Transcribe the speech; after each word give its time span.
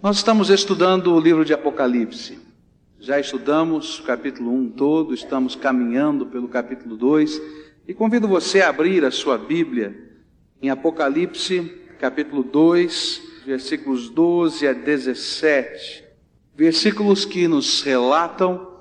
Nós 0.00 0.18
estamos 0.18 0.48
estudando 0.48 1.12
o 1.12 1.18
livro 1.18 1.44
de 1.44 1.52
Apocalipse. 1.52 2.38
Já 3.00 3.18
estudamos 3.18 3.98
o 3.98 4.04
capítulo 4.04 4.54
1 4.54 4.70
todo, 4.70 5.12
estamos 5.12 5.56
caminhando 5.56 6.24
pelo 6.24 6.46
capítulo 6.46 6.96
2 6.96 7.42
e 7.88 7.92
convido 7.92 8.28
você 8.28 8.60
a 8.60 8.68
abrir 8.68 9.04
a 9.04 9.10
sua 9.10 9.36
Bíblia 9.36 9.98
em 10.62 10.70
Apocalipse, 10.70 11.82
capítulo 11.98 12.44
2, 12.44 13.22
versículos 13.44 14.08
12 14.08 14.68
a 14.68 14.72
17. 14.72 16.04
Versículos 16.54 17.24
que 17.24 17.48
nos 17.48 17.82
relatam 17.82 18.80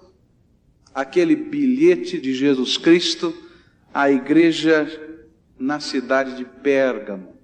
aquele 0.94 1.36
bilhete 1.36 2.22
de 2.22 2.32
Jesus 2.36 2.78
Cristo 2.78 3.34
à 3.92 4.12
igreja 4.12 4.88
na 5.58 5.80
cidade 5.80 6.38
de 6.38 6.46
Pérgamo. 6.46 7.37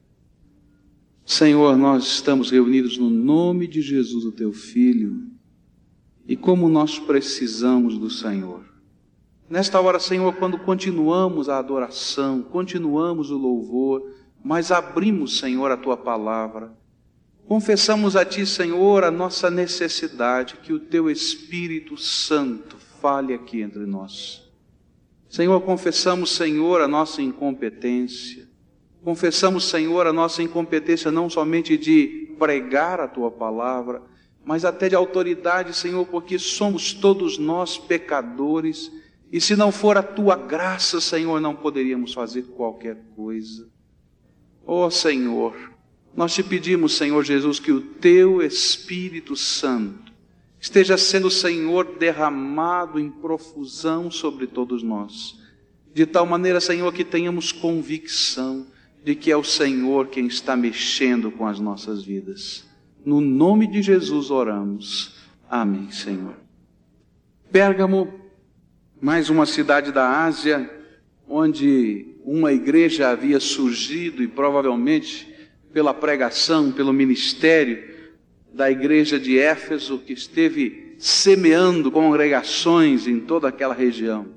Senhor, 1.26 1.78
nós 1.78 2.04
estamos 2.04 2.52
reunidos 2.52 2.98
no 2.98 3.10
nome 3.10 3.66
de 3.66 3.82
Jesus, 3.82 4.26
o 4.26 4.32
teu 4.32 4.52
filho, 4.52 5.24
e 6.28 6.36
como 6.36 6.68
nós 6.68 7.00
precisamos 7.00 7.98
do 7.98 8.10
Senhor. 8.10 8.64
Nesta 9.50 9.80
hora, 9.80 10.00
Senhor, 10.00 10.34
quando 10.36 10.58
continuamos 10.58 11.48
a 11.48 11.60
adoração, 11.60 12.42
continuamos 12.42 13.30
o 13.30 13.38
louvor, 13.38 14.12
mas 14.44 14.72
abrimos, 14.72 15.38
Senhor, 15.38 15.72
a 15.72 15.78
tua 15.78 15.96
palavra, 15.96 16.76
confessamos 17.48 18.16
a 18.16 18.26
ti, 18.26 18.46
Senhor, 18.46 19.04
a 19.04 19.12
nossa 19.12 19.50
necessidade 19.50 20.58
que 20.62 20.74
o 20.74 20.80
teu 20.80 21.10
Espírito 21.10 21.98
Santo 21.98 22.76
fale 23.02 23.34
aqui 23.34 23.62
entre 23.62 23.86
nós. 23.86 24.44
Senhor, 25.30 25.62
confessamos, 25.62 26.32
Senhor, 26.32 26.82
a 26.82 26.88
nossa 26.88 27.22
incompetência, 27.22 28.43
Confessamos, 29.04 29.66
Senhor, 29.66 30.08
a 30.08 30.14
nossa 30.14 30.42
incompetência 30.42 31.12
não 31.12 31.30
somente 31.30 31.78
de 31.78 32.34
pregar 32.40 33.02
a 33.02 33.08
tua 33.08 33.30
palavra, 33.30 34.02
mas 34.46 34.64
até 34.64 34.88
de 34.88 34.96
autoridade, 34.96 35.76
Senhor, 35.76 36.06
porque 36.06 36.40
somos 36.40 36.94
todos 36.94 37.38
nós 37.38 37.78
pecadores, 37.78 38.90
e 39.30 39.42
se 39.42 39.58
não 39.58 39.72
for 39.74 39.98
a 39.98 40.04
tua 40.04 40.38
graça, 40.38 41.02
Senhor, 41.02 41.42
não 41.42 41.54
poderíamos 41.54 42.14
fazer 42.14 42.44
qualquer 42.44 42.98
coisa. 43.14 43.68
Ó 44.66 44.86
oh, 44.86 44.92
Senhor, 44.92 45.54
nós 46.16 46.34
te 46.34 46.42
pedimos, 46.42 46.96
Senhor 46.96 47.24
Jesus, 47.26 47.60
que 47.60 47.74
o 47.74 47.82
teu 47.82 48.42
Espírito 48.42 49.36
Santo 49.36 50.14
esteja 50.62 50.98
sendo, 50.98 51.30
Senhor, 51.30 51.98
derramado 51.98 52.98
em 52.98 53.10
profusão 53.10 54.10
sobre 54.10 54.48
todos 54.48 54.82
nós, 54.82 55.38
de 55.94 56.06
tal 56.06 56.26
maneira, 56.26 56.62
Senhor, 56.62 56.94
que 56.94 57.04
tenhamos 57.04 57.52
convicção 57.52 58.68
de 59.04 59.16
que 59.16 59.30
é 59.30 59.38
o 59.38 59.44
Senhor 59.44 60.08
quem 60.08 60.28
está 60.28 60.56
mexendo 60.56 61.30
com 61.30 61.46
as 61.46 61.60
nossas 61.60 62.04
vidas. 62.04 62.66
No 63.06 63.20
nome 63.20 63.68
de 63.68 63.82
Jesus 63.82 64.32
oramos. 64.32 65.16
Amém, 65.50 65.92
Senhor. 65.92 66.36
Pérgamo, 67.52 68.14
mais 69.02 69.30
uma 69.30 69.46
cidade 69.46 69.92
da 69.92 70.24
Ásia, 70.24 70.70
onde 71.28 72.16
uma 72.24 72.54
igreja 72.54 73.10
havia 73.10 73.40
surgido 73.40 74.24
e 74.24 74.28
provavelmente 74.28 75.28
pela 75.74 75.94
pregação, 75.94 76.72
pelo 76.72 76.94
ministério 76.94 77.92
da 78.54 78.72
igreja 78.72 79.20
de 79.20 79.38
Éfeso, 79.38 80.00
que 80.00 80.14
esteve 80.14 80.96
semeando 80.98 81.92
congregações 81.92 83.08
em 83.08 83.20
toda 83.20 83.50
aquela 83.50 83.74
região. 83.74 84.28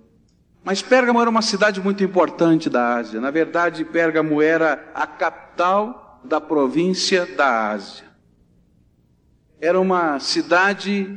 Mas 0.66 0.82
Pérgamo 0.82 1.20
era 1.20 1.30
uma 1.30 1.42
cidade 1.42 1.80
muito 1.80 2.02
importante 2.02 2.68
da 2.68 2.96
Ásia. 2.96 3.20
Na 3.20 3.30
verdade, 3.30 3.84
Pérgamo 3.84 4.42
era 4.42 4.90
a 4.92 5.06
capital 5.06 6.20
da 6.24 6.40
província 6.40 7.24
da 7.24 7.70
Ásia. 7.70 8.04
Era 9.60 9.80
uma 9.80 10.18
cidade 10.18 11.16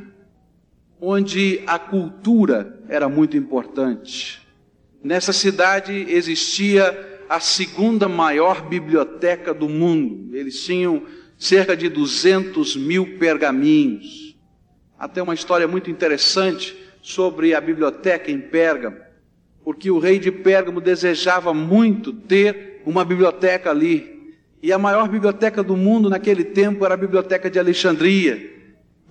onde 1.00 1.64
a 1.66 1.80
cultura 1.80 2.80
era 2.88 3.08
muito 3.08 3.36
importante. 3.36 4.46
Nessa 5.02 5.32
cidade 5.32 6.06
existia 6.08 7.24
a 7.28 7.40
segunda 7.40 8.08
maior 8.08 8.68
biblioteca 8.68 9.52
do 9.52 9.68
mundo. 9.68 10.32
Eles 10.32 10.62
tinham 10.62 11.02
cerca 11.36 11.76
de 11.76 11.88
200 11.88 12.76
mil 12.76 13.18
pergaminhos. 13.18 14.36
Até 14.96 15.20
uma 15.20 15.34
história 15.34 15.66
muito 15.66 15.90
interessante 15.90 16.78
sobre 17.02 17.52
a 17.52 17.60
biblioteca 17.60 18.30
em 18.30 18.38
Pérgamo 18.38 19.09
porque 19.64 19.90
o 19.90 19.98
rei 19.98 20.18
de 20.18 20.30
Pérgamo 20.30 20.80
desejava 20.80 21.52
muito 21.52 22.12
ter 22.12 22.82
uma 22.84 23.04
biblioteca 23.04 23.70
ali. 23.70 24.34
E 24.62 24.72
a 24.72 24.78
maior 24.78 25.08
biblioteca 25.08 25.62
do 25.62 25.76
mundo 25.76 26.10
naquele 26.10 26.44
tempo 26.44 26.84
era 26.84 26.94
a 26.94 26.96
biblioteca 26.96 27.50
de 27.50 27.58
Alexandria. 27.58 28.58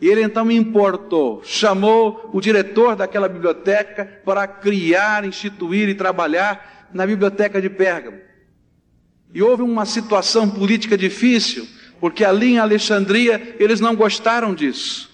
E 0.01 0.07
ele 0.07 0.21
então 0.21 0.49
importou, 0.49 1.41
chamou 1.43 2.29
o 2.31 2.39
diretor 2.39 2.95
daquela 2.95 3.27
biblioteca 3.27 4.05
para 4.23 4.47
criar, 4.47 5.25
instituir 5.25 5.89
e 5.89 5.95
trabalhar 5.95 6.87
na 6.93 7.05
biblioteca 7.05 7.61
de 7.61 7.69
Pérgamo. 7.69 8.17
E 9.33 9.41
houve 9.41 9.61
uma 9.61 9.85
situação 9.85 10.49
política 10.49 10.97
difícil, 10.97 11.67
porque 11.99 12.23
ali 12.23 12.53
em 12.53 12.59
Alexandria 12.59 13.55
eles 13.59 13.79
não 13.79 13.95
gostaram 13.95 14.55
disso 14.55 15.08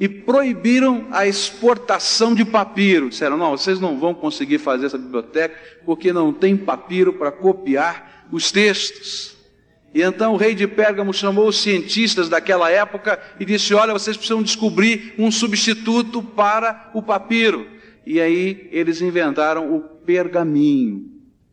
e 0.00 0.08
proibiram 0.08 1.06
a 1.10 1.26
exportação 1.26 2.34
de 2.34 2.42
papiro. 2.42 3.10
Disseram: 3.10 3.36
não, 3.36 3.50
vocês 3.50 3.78
não 3.78 4.00
vão 4.00 4.14
conseguir 4.14 4.58
fazer 4.58 4.86
essa 4.86 4.96
biblioteca 4.96 5.54
porque 5.84 6.10
não 6.10 6.32
tem 6.32 6.56
papiro 6.56 7.12
para 7.12 7.30
copiar 7.30 8.26
os 8.32 8.50
textos. 8.50 9.36
E 9.92 10.00
então 10.00 10.32
o 10.32 10.36
rei 10.36 10.54
de 10.54 10.66
Pérgamo 10.66 11.12
chamou 11.12 11.48
os 11.48 11.60
cientistas 11.60 12.30
daquela 12.30 12.70
época 12.70 13.20
e 13.38 13.44
disse: 13.44 13.74
Olha, 13.74 13.92
vocês 13.92 14.16
precisam 14.16 14.42
descobrir 14.42 15.14
um 15.18 15.30
substituto 15.30 16.22
para 16.22 16.90
o 16.94 17.02
papiro. 17.02 17.66
E 18.06 18.18
aí 18.18 18.68
eles 18.72 19.02
inventaram 19.02 19.76
o 19.76 19.80
pergaminho, 19.80 21.10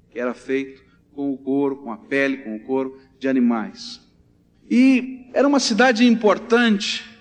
que 0.09 0.17
era 0.17 0.33
feito 0.33 0.81
com 1.13 1.33
o 1.33 1.37
couro, 1.37 1.77
com 1.77 1.91
a 1.91 1.97
pele, 1.97 2.37
com 2.37 2.55
o 2.55 2.59
couro 2.61 2.97
de 3.19 3.27
animais. 3.27 3.99
E 4.69 5.29
era 5.33 5.47
uma 5.47 5.59
cidade 5.59 6.05
importante 6.05 7.16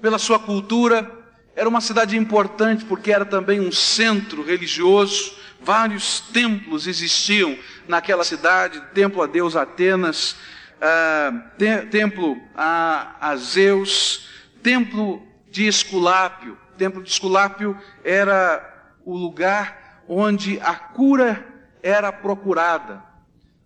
pela 0.00 0.18
sua 0.18 0.38
cultura, 0.38 1.10
era 1.54 1.68
uma 1.68 1.80
cidade 1.80 2.16
importante 2.16 2.84
porque 2.84 3.12
era 3.12 3.24
também 3.24 3.60
um 3.60 3.72
centro 3.72 4.42
religioso. 4.42 5.34
Vários 5.60 6.20
templos 6.20 6.86
existiam 6.86 7.56
naquela 7.86 8.24
cidade: 8.24 8.80
templo 8.94 9.22
a 9.22 9.26
Deus 9.26 9.56
Atenas, 9.56 10.32
uh, 10.32 11.42
te 11.58 11.86
templo 11.90 12.40
a, 12.54 13.16
a 13.20 13.36
Zeus, 13.36 14.28
templo 14.62 15.22
de 15.50 15.66
Esculápio. 15.66 16.56
Templo 16.78 17.02
de 17.02 17.10
Esculápio 17.10 17.76
era 18.02 18.66
o 19.04 19.14
lugar 19.16 20.02
onde 20.08 20.58
a 20.60 20.74
cura 20.74 21.46
era 21.82 22.10
procurada. 22.10 23.02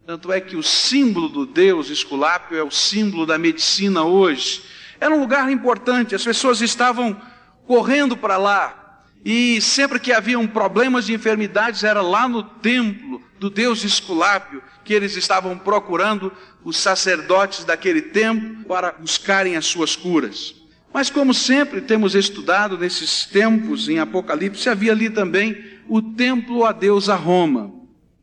Tanto 0.06 0.32
é 0.32 0.40
que 0.40 0.56
o 0.56 0.62
símbolo 0.62 1.28
do 1.28 1.46
Deus 1.46 1.88
Esculápio 1.88 2.58
é 2.58 2.62
o 2.62 2.70
símbolo 2.70 3.24
da 3.24 3.38
medicina 3.38 4.04
hoje. 4.04 4.62
Era 5.00 5.14
um 5.14 5.20
lugar 5.20 5.50
importante, 5.50 6.14
as 6.14 6.24
pessoas 6.24 6.60
estavam 6.60 7.20
correndo 7.66 8.16
para 8.16 8.36
lá. 8.36 9.02
E 9.24 9.60
sempre 9.60 9.98
que 9.98 10.12
haviam 10.12 10.46
problemas 10.46 11.06
de 11.06 11.14
enfermidades, 11.14 11.82
era 11.82 12.02
lá 12.02 12.28
no 12.28 12.42
templo 12.42 13.22
do 13.40 13.48
Deus 13.48 13.82
Esculápio 13.82 14.62
que 14.84 14.92
eles 14.92 15.16
estavam 15.16 15.58
procurando 15.58 16.30
os 16.62 16.76
sacerdotes 16.76 17.64
daquele 17.64 18.02
tempo 18.02 18.64
para 18.64 18.92
buscarem 18.92 19.56
as 19.56 19.64
suas 19.64 19.96
curas. 19.96 20.54
Mas, 20.92 21.10
como 21.10 21.34
sempre 21.34 21.80
temos 21.80 22.14
estudado 22.14 22.78
nesses 22.78 23.24
tempos 23.24 23.88
em 23.88 23.98
Apocalipse, 23.98 24.68
havia 24.68 24.92
ali 24.92 25.10
também 25.10 25.56
o 25.88 26.00
templo 26.00 26.64
a 26.64 26.72
Deus 26.72 27.08
a 27.08 27.16
Roma. 27.16 27.72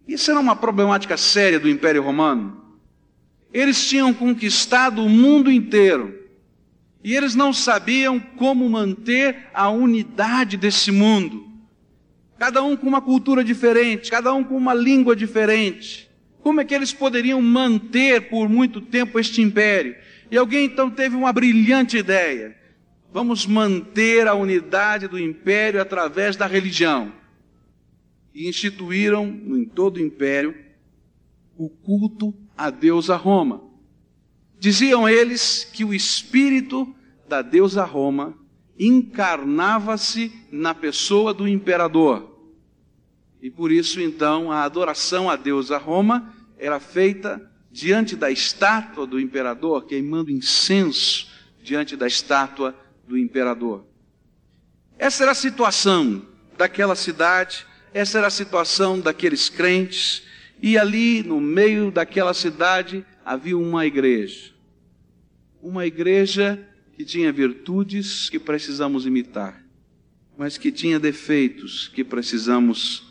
Isso 0.07 0.29
era 0.31 0.39
uma 0.39 0.55
problemática 0.55 1.17
séria 1.17 1.59
do 1.59 1.69
Império 1.69 2.03
Romano. 2.03 2.61
Eles 3.53 3.85
tinham 3.87 4.13
conquistado 4.13 5.03
o 5.03 5.09
mundo 5.09 5.51
inteiro 5.51 6.20
e 7.03 7.15
eles 7.15 7.35
não 7.35 7.51
sabiam 7.51 8.19
como 8.19 8.69
manter 8.69 9.47
a 9.53 9.69
unidade 9.69 10.57
desse 10.57 10.91
mundo. 10.91 11.49
Cada 12.37 12.63
um 12.63 12.75
com 12.75 12.87
uma 12.87 13.01
cultura 13.01 13.43
diferente, 13.43 14.09
cada 14.09 14.33
um 14.33 14.43
com 14.43 14.55
uma 14.55 14.73
língua 14.73 15.15
diferente. 15.15 16.09
Como 16.41 16.59
é 16.59 16.65
que 16.65 16.73
eles 16.73 16.93
poderiam 16.93 17.41
manter 17.41 18.29
por 18.29 18.49
muito 18.49 18.81
tempo 18.81 19.19
este 19.19 19.41
império? 19.41 19.95
E 20.29 20.37
alguém 20.37 20.65
então 20.65 20.89
teve 20.89 21.15
uma 21.15 21.31
brilhante 21.31 21.97
ideia. 21.97 22.55
Vamos 23.13 23.45
manter 23.45 24.27
a 24.27 24.33
unidade 24.33 25.07
do 25.07 25.19
império 25.19 25.81
através 25.81 26.35
da 26.35 26.47
religião. 26.47 27.11
E 28.33 28.47
instituíram 28.47 29.25
em 29.25 29.65
todo 29.65 29.97
o 29.97 30.01
império 30.01 30.55
o 31.57 31.69
culto 31.69 32.33
a 32.57 32.69
Deus 32.69 33.09
a 33.09 33.17
Roma. 33.17 33.61
Diziam 34.57 35.07
eles 35.07 35.63
que 35.63 35.83
o 35.83 35.93
espírito 35.93 36.95
da 37.31 37.41
deusa 37.41 37.85
Roma 37.85 38.37
encarnava-se 38.77 40.33
na 40.51 40.75
pessoa 40.75 41.33
do 41.33 41.47
imperador. 41.47 42.29
E 43.41 43.49
por 43.49 43.71
isso, 43.71 44.01
então, 44.01 44.51
a 44.51 44.63
adoração 44.63 45.29
à 45.29 45.37
deusa 45.37 45.77
Roma 45.77 46.35
era 46.57 46.77
feita 46.77 47.49
diante 47.71 48.17
da 48.17 48.29
estátua 48.29 49.07
do 49.07 49.17
imperador, 49.17 49.85
queimando 49.85 50.29
incenso, 50.29 51.29
diante 51.63 51.95
da 51.95 52.05
estátua 52.05 52.75
do 53.07 53.17
imperador. 53.17 53.85
Essa 54.97 55.23
era 55.23 55.31
a 55.31 55.35
situação 55.35 56.25
daquela 56.57 56.97
cidade, 56.97 57.65
essa 57.93 58.17
era 58.17 58.27
a 58.27 58.31
situação 58.31 58.99
daqueles 58.99 59.47
crentes, 59.47 60.23
e 60.61 60.77
ali 60.77 61.23
no 61.23 61.39
meio 61.39 61.91
daquela 61.91 62.33
cidade 62.33 63.05
havia 63.23 63.57
uma 63.57 63.85
igreja. 63.85 64.51
Uma 65.61 65.85
igreja 65.85 66.67
que 67.01 67.05
tinha 67.05 67.31
virtudes 67.31 68.29
que 68.29 68.37
precisamos 68.37 69.07
imitar, 69.07 69.65
mas 70.37 70.55
que 70.55 70.71
tinha 70.71 70.99
defeitos 70.99 71.87
que 71.87 72.03
precisamos 72.03 73.03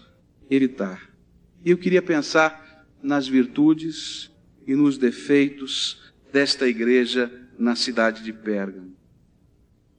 evitar. 0.49 1.11
E 1.65 1.73
eu 1.73 1.77
queria 1.77 2.01
pensar 2.01 2.87
nas 3.03 3.27
virtudes 3.27 4.31
e 4.65 4.77
nos 4.77 4.97
defeitos 4.97 6.13
desta 6.33 6.69
igreja 6.69 7.33
na 7.59 7.75
cidade 7.75 8.23
de 8.23 8.33
Pérgamo. 8.33 8.95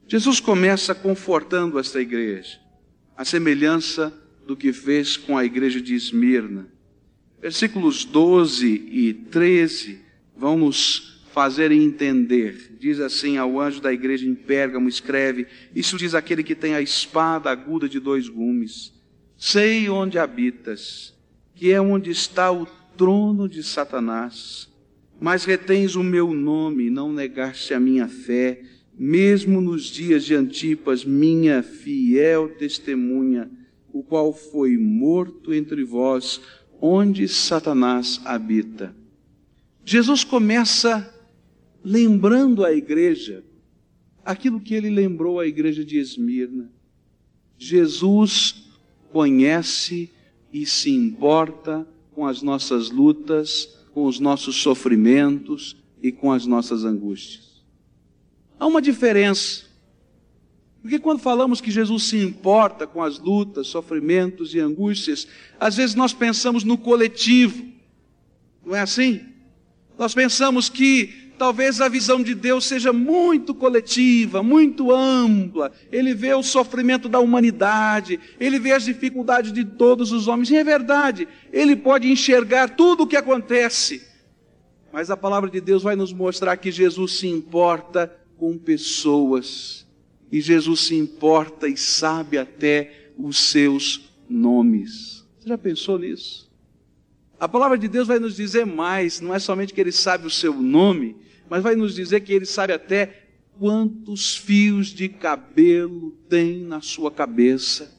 Jesus 0.07 0.39
começa 0.39 0.95
confortando 0.95 1.77
esta 1.77 1.99
igreja, 1.99 2.61
a 3.17 3.25
semelhança 3.25 4.13
do 4.47 4.55
que 4.55 4.71
fez 4.71 5.17
com 5.17 5.37
a 5.37 5.43
igreja 5.43 5.81
de 5.81 5.95
Esmirna. 5.95 6.65
Versículos 7.41 8.05
12 8.05 8.67
e 8.67 9.13
13 9.13 9.99
vão 10.33 10.57
nos 10.57 11.10
fazer 11.33 11.71
entender. 11.71 12.75
Diz 12.79 12.99
assim 12.99 13.37
ao 13.37 13.59
anjo 13.59 13.81
da 13.81 13.91
igreja 13.91 14.27
em 14.27 14.35
Pérgamo: 14.35 14.89
escreve, 14.89 15.47
isso 15.75 15.97
diz 15.97 16.13
aquele 16.13 16.43
que 16.43 16.55
tem 16.55 16.75
a 16.75 16.81
espada 16.81 17.49
aguda 17.49 17.87
de 17.87 17.99
dois 17.99 18.27
gumes. 18.27 18.93
Sei 19.37 19.89
onde 19.89 20.19
habitas, 20.19 21.13
que 21.55 21.71
é 21.71 21.81
onde 21.81 22.11
está 22.11 22.51
o 22.51 22.65
trono 22.95 23.49
de 23.49 23.63
Satanás 23.63 24.71
mas 25.21 25.45
retens 25.45 25.95
o 25.95 26.01
meu 26.01 26.33
nome, 26.33 26.89
não 26.89 27.13
negaste 27.13 27.75
a 27.75 27.79
minha 27.79 28.07
fé, 28.07 28.63
mesmo 28.97 29.61
nos 29.61 29.83
dias 29.83 30.25
de 30.25 30.33
Antipas, 30.33 31.05
minha 31.05 31.61
fiel 31.61 32.49
testemunha, 32.57 33.47
o 33.93 34.01
qual 34.01 34.33
foi 34.33 34.75
morto 34.79 35.53
entre 35.53 35.83
vós, 35.83 36.41
onde 36.81 37.27
Satanás 37.27 38.19
habita. 38.25 38.95
Jesus 39.85 40.23
começa 40.23 41.13
lembrando 41.83 42.63
à 42.63 42.71
igreja 42.71 43.43
aquilo 44.23 44.59
que 44.59 44.73
ele 44.73 44.89
lembrou 44.89 45.39
à 45.39 45.47
igreja 45.47 45.83
de 45.83 45.97
Esmirna. 45.97 46.71
Jesus 47.57 48.63
conhece 49.11 50.09
e 50.51 50.65
se 50.65 50.91
importa 50.91 51.87
com 52.11 52.25
as 52.25 52.41
nossas 52.41 52.89
lutas, 52.89 53.77
com 53.93 54.05
os 54.05 54.19
nossos 54.19 54.55
sofrimentos 54.55 55.75
e 56.01 56.11
com 56.11 56.31
as 56.31 56.45
nossas 56.45 56.83
angústias. 56.83 57.61
Há 58.59 58.67
uma 58.67 58.81
diferença. 58.81 59.65
Porque 60.81 60.97
quando 60.97 61.19
falamos 61.19 61.61
que 61.61 61.69
Jesus 61.69 62.03
se 62.03 62.17
importa 62.17 62.87
com 62.87 63.03
as 63.03 63.19
lutas, 63.19 63.67
sofrimentos 63.67 64.55
e 64.55 64.59
angústias, 64.59 65.27
às 65.59 65.75
vezes 65.75 65.95
nós 65.95 66.13
pensamos 66.13 66.63
no 66.63 66.77
coletivo. 66.77 67.63
Não 68.65 68.75
é 68.75 68.81
assim? 68.81 69.21
Nós 69.97 70.15
pensamos 70.15 70.69
que 70.69 71.20
talvez 71.41 71.81
a 71.81 71.89
visão 71.89 72.21
de 72.21 72.35
Deus 72.35 72.65
seja 72.65 72.93
muito 72.93 73.55
coletiva, 73.55 74.43
muito 74.43 74.91
ampla. 74.91 75.71
Ele 75.91 76.13
vê 76.13 76.35
o 76.35 76.43
sofrimento 76.43 77.09
da 77.09 77.19
humanidade, 77.19 78.19
ele 78.39 78.59
vê 78.59 78.73
as 78.73 78.85
dificuldades 78.85 79.51
de 79.51 79.65
todos 79.65 80.11
os 80.11 80.27
homens. 80.27 80.51
E 80.51 80.57
é 80.57 80.63
verdade, 80.63 81.27
ele 81.51 81.75
pode 81.75 82.07
enxergar 82.11 82.75
tudo 82.75 83.01
o 83.01 83.07
que 83.07 83.15
acontece. 83.15 84.07
Mas 84.93 85.09
a 85.09 85.17
palavra 85.17 85.49
de 85.49 85.59
Deus 85.59 85.81
vai 85.81 85.95
nos 85.95 86.13
mostrar 86.13 86.57
que 86.57 86.71
Jesus 86.71 87.13
se 87.13 87.25
importa 87.25 88.15
com 88.37 88.55
pessoas. 88.55 89.87
E 90.31 90.39
Jesus 90.41 90.81
se 90.81 90.95
importa 90.95 91.67
e 91.67 91.75
sabe 91.75 92.37
até 92.37 93.09
os 93.17 93.49
seus 93.49 94.11
nomes. 94.29 95.25
Você 95.39 95.49
já 95.49 95.57
pensou 95.57 95.97
nisso? 95.97 96.51
A 97.39 97.47
palavra 97.47 97.79
de 97.79 97.87
Deus 97.87 98.07
vai 98.07 98.19
nos 98.19 98.35
dizer 98.35 98.67
mais, 98.67 99.19
não 99.19 99.33
é 99.33 99.39
somente 99.39 99.73
que 99.73 99.81
ele 99.81 99.91
sabe 99.91 100.27
o 100.27 100.29
seu 100.29 100.53
nome, 100.53 101.15
mas 101.51 101.61
vai 101.61 101.75
nos 101.75 101.93
dizer 101.93 102.21
que 102.21 102.31
ele 102.31 102.45
sabe 102.45 102.71
até 102.71 103.25
quantos 103.59 104.37
fios 104.37 104.87
de 104.87 105.09
cabelo 105.09 106.11
tem 106.29 106.63
na 106.63 106.79
sua 106.79 107.11
cabeça. 107.11 107.93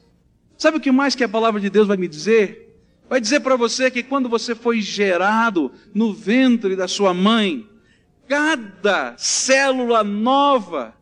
Sabe 0.56 0.78
o 0.78 0.81
que 0.81 0.90
mais 0.90 1.14
que 1.14 1.22
a 1.22 1.28
palavra 1.28 1.60
de 1.60 1.69
Deus 1.69 1.87
vai 1.87 1.99
me 1.99 2.08
dizer? 2.08 2.82
Vai 3.10 3.20
dizer 3.20 3.40
para 3.40 3.54
você 3.54 3.90
que 3.90 4.02
quando 4.02 4.26
você 4.26 4.54
foi 4.54 4.81
gerado 4.81 5.70
no 5.93 6.14
ventre 6.14 6.75
da 6.75 6.88
sua 6.88 7.12
mãe, 7.12 7.69
cada 8.26 9.14
célula 9.19 10.02
nova, 10.02 10.96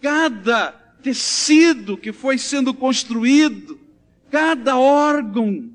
cada 0.00 0.72
tecido 1.02 1.98
que 1.98 2.14
foi 2.14 2.38
sendo 2.38 2.72
construído, 2.72 3.78
cada 4.30 4.78
órgão, 4.78 5.70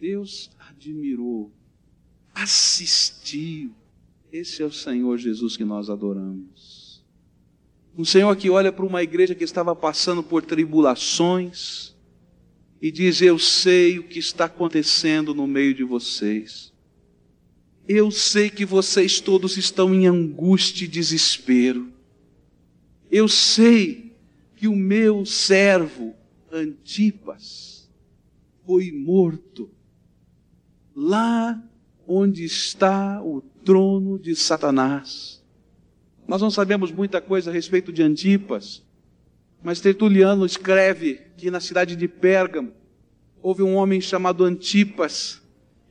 Deus 0.00 0.50
admirou, 0.68 1.52
assistiu, 2.34 3.72
esse 4.34 4.62
é 4.62 4.66
o 4.66 4.72
Senhor 4.72 5.16
Jesus 5.16 5.56
que 5.56 5.64
nós 5.64 5.88
adoramos. 5.88 7.04
Um 7.96 8.04
Senhor 8.04 8.34
que 8.34 8.50
olha 8.50 8.72
para 8.72 8.84
uma 8.84 9.00
igreja 9.00 9.32
que 9.32 9.44
estava 9.44 9.76
passando 9.76 10.24
por 10.24 10.42
tribulações 10.42 11.94
e 12.82 12.90
diz: 12.90 13.22
Eu 13.22 13.38
sei 13.38 14.00
o 14.00 14.02
que 14.02 14.18
está 14.18 14.46
acontecendo 14.46 15.32
no 15.32 15.46
meio 15.46 15.72
de 15.72 15.84
vocês. 15.84 16.72
Eu 17.86 18.10
sei 18.10 18.50
que 18.50 18.64
vocês 18.64 19.20
todos 19.20 19.56
estão 19.56 19.94
em 19.94 20.08
angústia 20.08 20.84
e 20.84 20.88
desespero. 20.88 21.92
Eu 23.08 23.28
sei 23.28 24.16
que 24.56 24.66
o 24.66 24.74
meu 24.74 25.24
servo 25.24 26.12
Antipas 26.50 27.88
foi 28.66 28.90
morto 28.90 29.70
lá 30.96 31.62
onde 32.06 32.44
está 32.44 33.22
o 33.22 33.40
trono 33.64 34.18
de 34.18 34.36
Satanás. 34.36 35.42
Nós 36.28 36.40
não 36.40 36.50
sabemos 36.50 36.92
muita 36.92 37.20
coisa 37.20 37.50
a 37.50 37.54
respeito 37.54 37.92
de 37.92 38.02
Antipas, 38.02 38.82
mas 39.62 39.80
Tertuliano 39.80 40.44
escreve 40.44 41.20
que 41.36 41.50
na 41.50 41.60
cidade 41.60 41.96
de 41.96 42.06
Pérgamo 42.06 42.72
houve 43.42 43.62
um 43.62 43.74
homem 43.74 44.00
chamado 44.00 44.44
Antipas, 44.44 45.42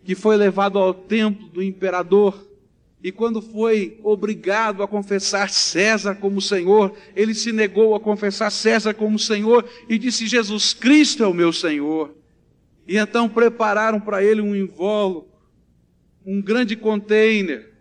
que 0.03 0.15
foi 0.15 0.37
levado 0.37 0.77
ao 0.77 0.93
templo 0.93 1.47
do 1.49 1.61
imperador, 1.61 2.47
e 3.03 3.11
quando 3.11 3.41
foi 3.41 3.99
obrigado 4.01 4.81
a 4.81 4.87
confessar 4.87 5.49
César 5.49 6.15
como 6.15 6.41
Senhor, 6.41 6.95
ele 7.15 7.33
se 7.33 7.51
negou 7.51 7.95
a 7.95 7.99
confessar 7.99 8.49
César 8.49 8.93
como 8.93 9.19
Senhor 9.19 9.65
e 9.89 9.97
disse: 9.97 10.25
Jesus 10.25 10.73
Cristo 10.73 11.21
é 11.21 11.27
o 11.27 11.33
meu 11.33 11.51
Senhor. 11.51 12.15
E 12.87 12.97
então 12.97 13.27
prepararam 13.27 13.99
para 13.99 14.23
ele 14.23 14.39
um 14.39 14.55
invólucro 14.55 15.32
um 16.25 16.41
grande 16.41 16.75
container, 16.75 17.73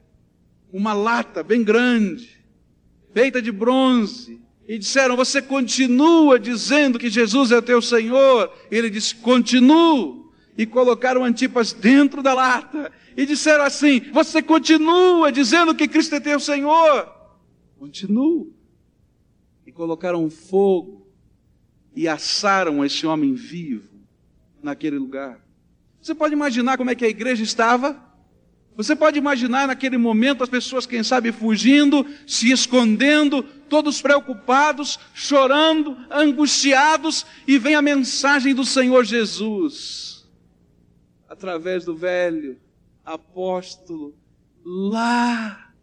uma 0.73 0.93
lata 0.93 1.43
bem 1.43 1.63
grande, 1.63 2.39
feita 3.13 3.41
de 3.41 3.53
bronze, 3.53 4.41
e 4.67 4.79
disseram: 4.79 5.17
Você 5.17 5.43
continua 5.43 6.39
dizendo 6.39 6.99
que 6.99 7.11
Jesus 7.11 7.53
é 7.53 7.61
teu 7.61 7.83
Senhor? 7.83 8.53
E 8.71 8.77
ele 8.77 8.91
disse: 8.91 9.15
Continuo. 9.17 10.23
E 10.57 10.67
colocaram 10.67 11.25
Antipas 11.25 11.73
dentro 11.73 12.23
da 12.23 12.35
lata 12.35 12.93
e 13.17 13.25
disseram 13.25 13.65
assim: 13.65 14.01
Você 14.13 14.43
continua 14.43 15.33
dizendo 15.33 15.75
que 15.75 15.89
Cristo 15.89 16.15
é 16.15 16.21
teu 16.21 16.39
Senhor? 16.39 17.11
Continuo. 17.79 18.55
E 19.67 19.73
colocaram 19.73 20.29
fogo 20.29 21.11
e 21.95 22.07
assaram 22.07 22.85
esse 22.85 23.07
homem 23.07 23.35
vivo 23.35 23.93
naquele 24.63 24.99
lugar. 24.99 25.41
Você 26.01 26.15
pode 26.15 26.35
imaginar 26.35 26.77
como 26.77 26.91
é 26.91 26.95
que 26.95 27.05
a 27.05 27.09
igreja 27.09 27.43
estava? 27.43 28.12
Você 28.75 28.97
pode 28.97 29.19
imaginar 29.19 29.67
naquele 29.67 29.99
momento 29.99 30.43
as 30.43 30.49
pessoas, 30.49 30.87
quem 30.87 31.02
sabe, 31.02 31.31
fugindo, 31.31 32.07
se 32.26 32.50
escondendo, 32.50 33.43
todos 33.43 34.00
preocupados, 34.00 34.99
chorando, 35.12 35.97
angustiados, 36.11 37.26
e 37.47 37.59
vem 37.59 37.75
a 37.75 37.83
mensagem 37.83 38.55
do 38.55 38.64
Senhor 38.64 39.05
Jesus, 39.05 40.26
através 41.29 41.85
do 41.85 41.95
velho 41.95 42.59
apóstolo, 43.05 44.14
lá 44.64 45.75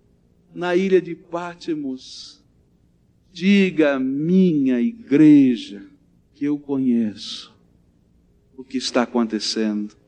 na 0.54 0.76
ilha 0.76 1.02
de 1.02 1.14
Pátimos. 1.14 2.44
Diga 3.32 3.96
à 3.96 4.00
minha 4.00 4.82
igreja 4.82 5.86
que 6.34 6.46
eu 6.46 6.58
conheço 6.58 7.54
o 8.58 8.64
que 8.64 8.78
está 8.78 9.04
acontecendo. 9.04 9.99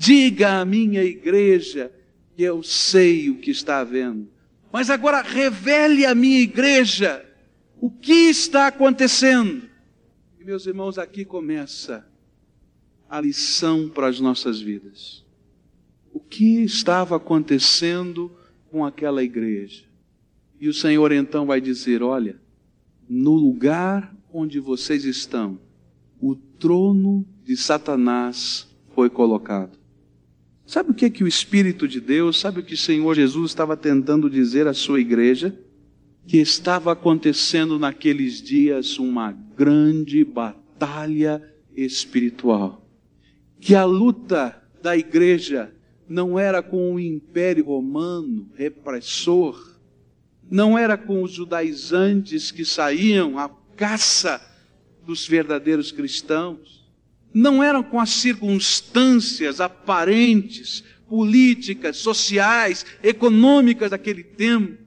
Diga 0.00 0.60
à 0.60 0.64
minha 0.64 1.04
igreja 1.04 1.92
que 2.34 2.42
eu 2.42 2.62
sei 2.62 3.28
o 3.28 3.36
que 3.36 3.50
está 3.50 3.80
havendo. 3.80 4.30
Mas 4.72 4.88
agora 4.88 5.20
revele 5.20 6.06
à 6.06 6.14
minha 6.14 6.40
igreja 6.40 7.22
o 7.78 7.90
que 7.90 8.30
está 8.30 8.68
acontecendo. 8.68 9.68
E 10.40 10.44
meus 10.44 10.64
irmãos, 10.64 10.96
aqui 10.96 11.22
começa 11.22 12.08
a 13.10 13.20
lição 13.20 13.90
para 13.90 14.06
as 14.06 14.18
nossas 14.18 14.58
vidas. 14.58 15.22
O 16.14 16.18
que 16.18 16.62
estava 16.62 17.16
acontecendo 17.16 18.32
com 18.70 18.86
aquela 18.86 19.22
igreja? 19.22 19.84
E 20.58 20.66
o 20.66 20.72
Senhor 20.72 21.12
então 21.12 21.44
vai 21.44 21.60
dizer: 21.60 22.02
Olha, 22.02 22.40
no 23.06 23.34
lugar 23.34 24.16
onde 24.32 24.60
vocês 24.60 25.04
estão, 25.04 25.60
o 26.18 26.34
trono 26.34 27.28
de 27.44 27.54
Satanás 27.54 28.66
foi 28.94 29.10
colocado. 29.10 29.79
Sabe 30.70 30.92
o 30.92 30.94
que 30.94 31.06
é 31.06 31.10
que 31.10 31.24
o 31.24 31.26
Espírito 31.26 31.88
de 31.88 32.00
Deus, 32.00 32.38
sabe 32.38 32.60
o 32.60 32.62
que 32.62 32.74
o 32.74 32.78
Senhor 32.78 33.12
Jesus 33.16 33.50
estava 33.50 33.76
tentando 33.76 34.30
dizer 34.30 34.68
à 34.68 34.72
sua 34.72 35.00
igreja? 35.00 35.52
Que 36.28 36.36
estava 36.36 36.92
acontecendo 36.92 37.76
naqueles 37.76 38.40
dias 38.40 38.96
uma 38.96 39.32
grande 39.32 40.24
batalha 40.24 41.42
espiritual. 41.74 42.88
Que 43.58 43.74
a 43.74 43.84
luta 43.84 44.62
da 44.80 44.96
igreja 44.96 45.74
não 46.08 46.38
era 46.38 46.62
com 46.62 46.94
o 46.94 47.00
império 47.00 47.64
romano 47.64 48.48
repressor, 48.54 49.74
não 50.48 50.78
era 50.78 50.96
com 50.96 51.24
os 51.24 51.32
judaizantes 51.32 52.52
que 52.52 52.64
saíam 52.64 53.40
à 53.40 53.50
caça 53.76 54.40
dos 55.04 55.26
verdadeiros 55.26 55.90
cristãos, 55.90 56.79
não 57.32 57.62
eram 57.62 57.82
com 57.82 58.00
as 58.00 58.10
circunstâncias 58.10 59.60
aparentes, 59.60 60.82
políticas, 61.08 61.96
sociais, 61.96 62.84
econômicas 63.02 63.90
daquele 63.90 64.22
tempo, 64.22 64.78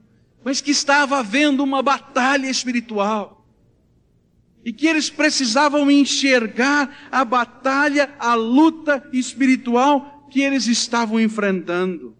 mas 0.44 0.60
que 0.60 0.70
estava 0.70 1.18
havendo 1.18 1.62
uma 1.62 1.82
batalha 1.82 2.48
espiritual. 2.48 3.46
E 4.64 4.72
que 4.72 4.86
eles 4.86 5.10
precisavam 5.10 5.90
enxergar 5.90 7.08
a 7.10 7.24
batalha, 7.24 8.14
a 8.18 8.34
luta 8.34 9.06
espiritual 9.12 10.26
que 10.30 10.40
eles 10.40 10.66
estavam 10.66 11.20
enfrentando. 11.20 12.16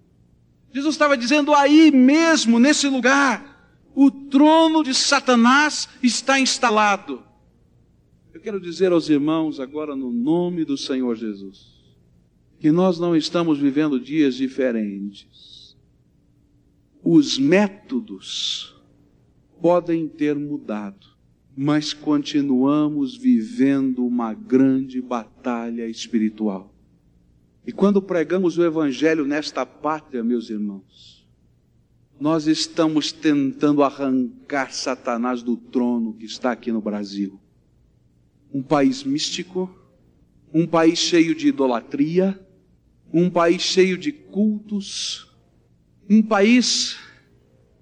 Jesus 0.72 0.94
estava 0.94 1.16
dizendo 1.16 1.54
aí 1.54 1.90
mesmo, 1.90 2.58
nesse 2.58 2.88
lugar, 2.88 3.54
o 3.94 4.10
trono 4.10 4.82
de 4.82 4.92
Satanás 4.92 5.88
está 6.02 6.38
instalado. 6.38 7.22
Quero 8.44 8.60
dizer 8.60 8.92
aos 8.92 9.08
irmãos 9.08 9.58
agora, 9.58 9.96
no 9.96 10.12
nome 10.12 10.66
do 10.66 10.76
Senhor 10.76 11.16
Jesus, 11.16 11.82
que 12.60 12.70
nós 12.70 12.98
não 13.00 13.16
estamos 13.16 13.58
vivendo 13.58 13.98
dias 13.98 14.34
diferentes. 14.34 15.74
Os 17.02 17.38
métodos 17.38 18.78
podem 19.62 20.06
ter 20.06 20.36
mudado, 20.36 21.06
mas 21.56 21.94
continuamos 21.94 23.16
vivendo 23.16 24.04
uma 24.04 24.34
grande 24.34 25.00
batalha 25.00 25.88
espiritual. 25.88 26.70
E 27.66 27.72
quando 27.72 28.02
pregamos 28.02 28.58
o 28.58 28.62
Evangelho 28.62 29.24
nesta 29.24 29.64
pátria, 29.64 30.22
meus 30.22 30.50
irmãos, 30.50 31.26
nós 32.20 32.46
estamos 32.46 33.10
tentando 33.10 33.82
arrancar 33.82 34.70
Satanás 34.70 35.42
do 35.42 35.56
trono 35.56 36.12
que 36.12 36.26
está 36.26 36.52
aqui 36.52 36.70
no 36.70 36.82
Brasil 36.82 37.40
um 38.54 38.62
país 38.62 39.02
místico, 39.02 39.68
um 40.52 40.64
país 40.64 41.00
cheio 41.00 41.34
de 41.34 41.48
idolatria, 41.48 42.40
um 43.12 43.28
país 43.28 43.60
cheio 43.60 43.98
de 43.98 44.12
cultos, 44.12 45.28
um 46.08 46.22
país 46.22 46.96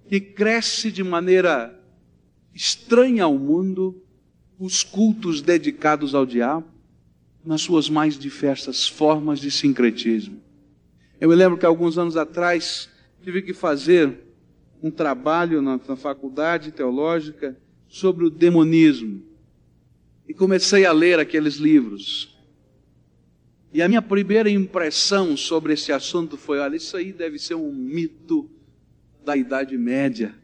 que 0.08 0.18
cresce 0.18 0.90
de 0.90 1.04
maneira 1.04 1.78
estranha 2.54 3.24
ao 3.24 3.36
mundo, 3.38 4.02
os 4.58 4.82
cultos 4.82 5.42
dedicados 5.42 6.14
ao 6.14 6.24
diabo, 6.24 6.66
nas 7.44 7.60
suas 7.60 7.90
mais 7.90 8.18
diversas 8.18 8.88
formas 8.88 9.40
de 9.40 9.50
sincretismo. 9.50 10.40
Eu 11.20 11.28
me 11.28 11.34
lembro 11.34 11.58
que 11.58 11.66
alguns 11.66 11.98
anos 11.98 12.16
atrás 12.16 12.88
tive 13.22 13.42
que 13.42 13.52
fazer 13.52 14.20
um 14.82 14.90
trabalho 14.90 15.60
na, 15.60 15.78
na 15.86 15.96
faculdade 15.96 16.72
teológica 16.72 17.58
sobre 17.88 18.24
o 18.24 18.30
demonismo 18.30 19.31
e 20.32 20.34
comecei 20.34 20.86
a 20.86 20.92
ler 20.92 21.20
aqueles 21.20 21.56
livros. 21.56 22.34
E 23.70 23.82
a 23.82 23.88
minha 23.88 24.00
primeira 24.00 24.48
impressão 24.48 25.36
sobre 25.36 25.74
esse 25.74 25.92
assunto 25.92 26.38
foi: 26.38 26.58
olha, 26.58 26.74
isso 26.74 26.96
aí 26.96 27.12
deve 27.12 27.38
ser 27.38 27.54
um 27.54 27.70
mito 27.70 28.50
da 29.22 29.36
Idade 29.36 29.76
Média. 29.76 30.34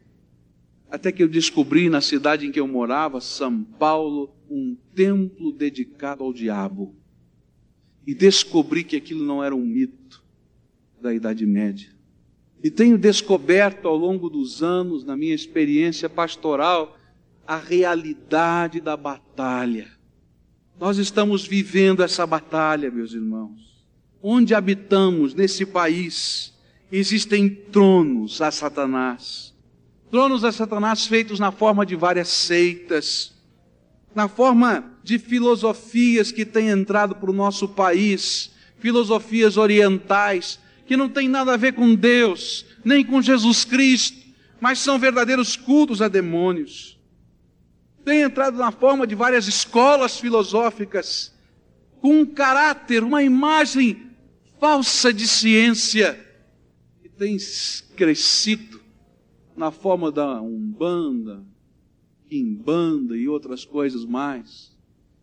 Até 0.91 1.11
que 1.11 1.23
eu 1.23 1.27
descobri 1.27 1.89
na 1.89 2.01
cidade 2.01 2.45
em 2.45 2.51
que 2.51 2.59
eu 2.59 2.67
morava, 2.67 3.19
São 3.19 3.63
Paulo, 3.63 4.31
um 4.47 4.77
templo 4.93 5.51
dedicado 5.51 6.23
ao 6.23 6.31
diabo. 6.31 6.95
E 8.05 8.13
descobri 8.13 8.83
que 8.83 8.95
aquilo 8.95 9.25
não 9.25 9.43
era 9.43 9.55
um 9.55 9.65
mito 9.65 10.23
da 11.01 11.11
Idade 11.11 11.47
Média. 11.47 11.89
E 12.63 12.69
tenho 12.69 12.95
descoberto 12.95 13.87
ao 13.87 13.97
longo 13.97 14.29
dos 14.29 14.61
anos, 14.61 15.03
na 15.03 15.17
minha 15.17 15.33
experiência 15.33 16.07
pastoral, 16.07 16.98
a 17.49 17.57
realidade 17.57 18.79
da 18.79 18.95
batalha. 18.95 19.87
Nós 20.79 20.99
estamos 20.99 21.47
vivendo 21.47 22.03
essa 22.03 22.23
batalha, 22.27 22.91
meus 22.91 23.11
irmãos. 23.11 23.83
Onde 24.21 24.53
habitamos 24.53 25.33
nesse 25.33 25.65
país, 25.65 26.53
existem 26.91 27.49
tronos 27.49 28.39
a 28.39 28.51
Satanás. 28.51 29.51
Tronos 30.11 30.43
a 30.43 30.51
Satanás 30.51 31.07
feitos 31.07 31.39
na 31.39 31.51
forma 31.51 31.87
de 31.87 31.95
várias 31.95 32.27
seitas, 32.27 33.33
na 34.13 34.27
forma 34.27 34.93
de 35.03 35.17
filosofias 35.17 36.31
que 36.31 36.45
têm 36.45 36.69
entrado 36.69 37.15
para 37.15 37.31
o 37.31 37.33
nosso 37.33 37.67
país, 37.69 38.51
filosofias 38.77 39.57
orientais, 39.57 40.59
que 40.85 40.95
não 40.95 41.09
têm 41.09 41.27
nada 41.27 41.55
a 41.55 41.57
ver 41.57 41.73
com 41.73 41.95
Deus, 41.95 42.63
nem 42.85 43.03
com 43.03 43.23
Jesus 43.23 43.65
Cristo, 43.65 44.19
mas 44.61 44.77
são 44.77 44.99
verdadeiros 44.99 45.55
cultos 45.55 45.99
a 45.99 46.07
demônios 46.07 46.98
tem 48.09 48.23
entrado 48.23 48.57
na 48.57 48.71
forma 48.71 49.05
de 49.05 49.13
várias 49.13 49.47
escolas 49.47 50.19
filosóficas, 50.19 51.31
com 52.01 52.21
um 52.21 52.25
caráter, 52.25 53.03
uma 53.03 53.21
imagem 53.21 54.09
falsa 54.59 55.13
de 55.13 55.27
ciência, 55.27 56.19
e 57.03 57.07
tem 57.07 57.37
crescido 57.95 58.81
na 59.55 59.69
forma 59.69 60.11
da 60.11 60.41
Umbanda, 60.41 61.45
Quimbanda 62.25 63.15
e 63.15 63.27
outras 63.27 63.63
coisas 63.63 64.03
mais. 64.05 64.75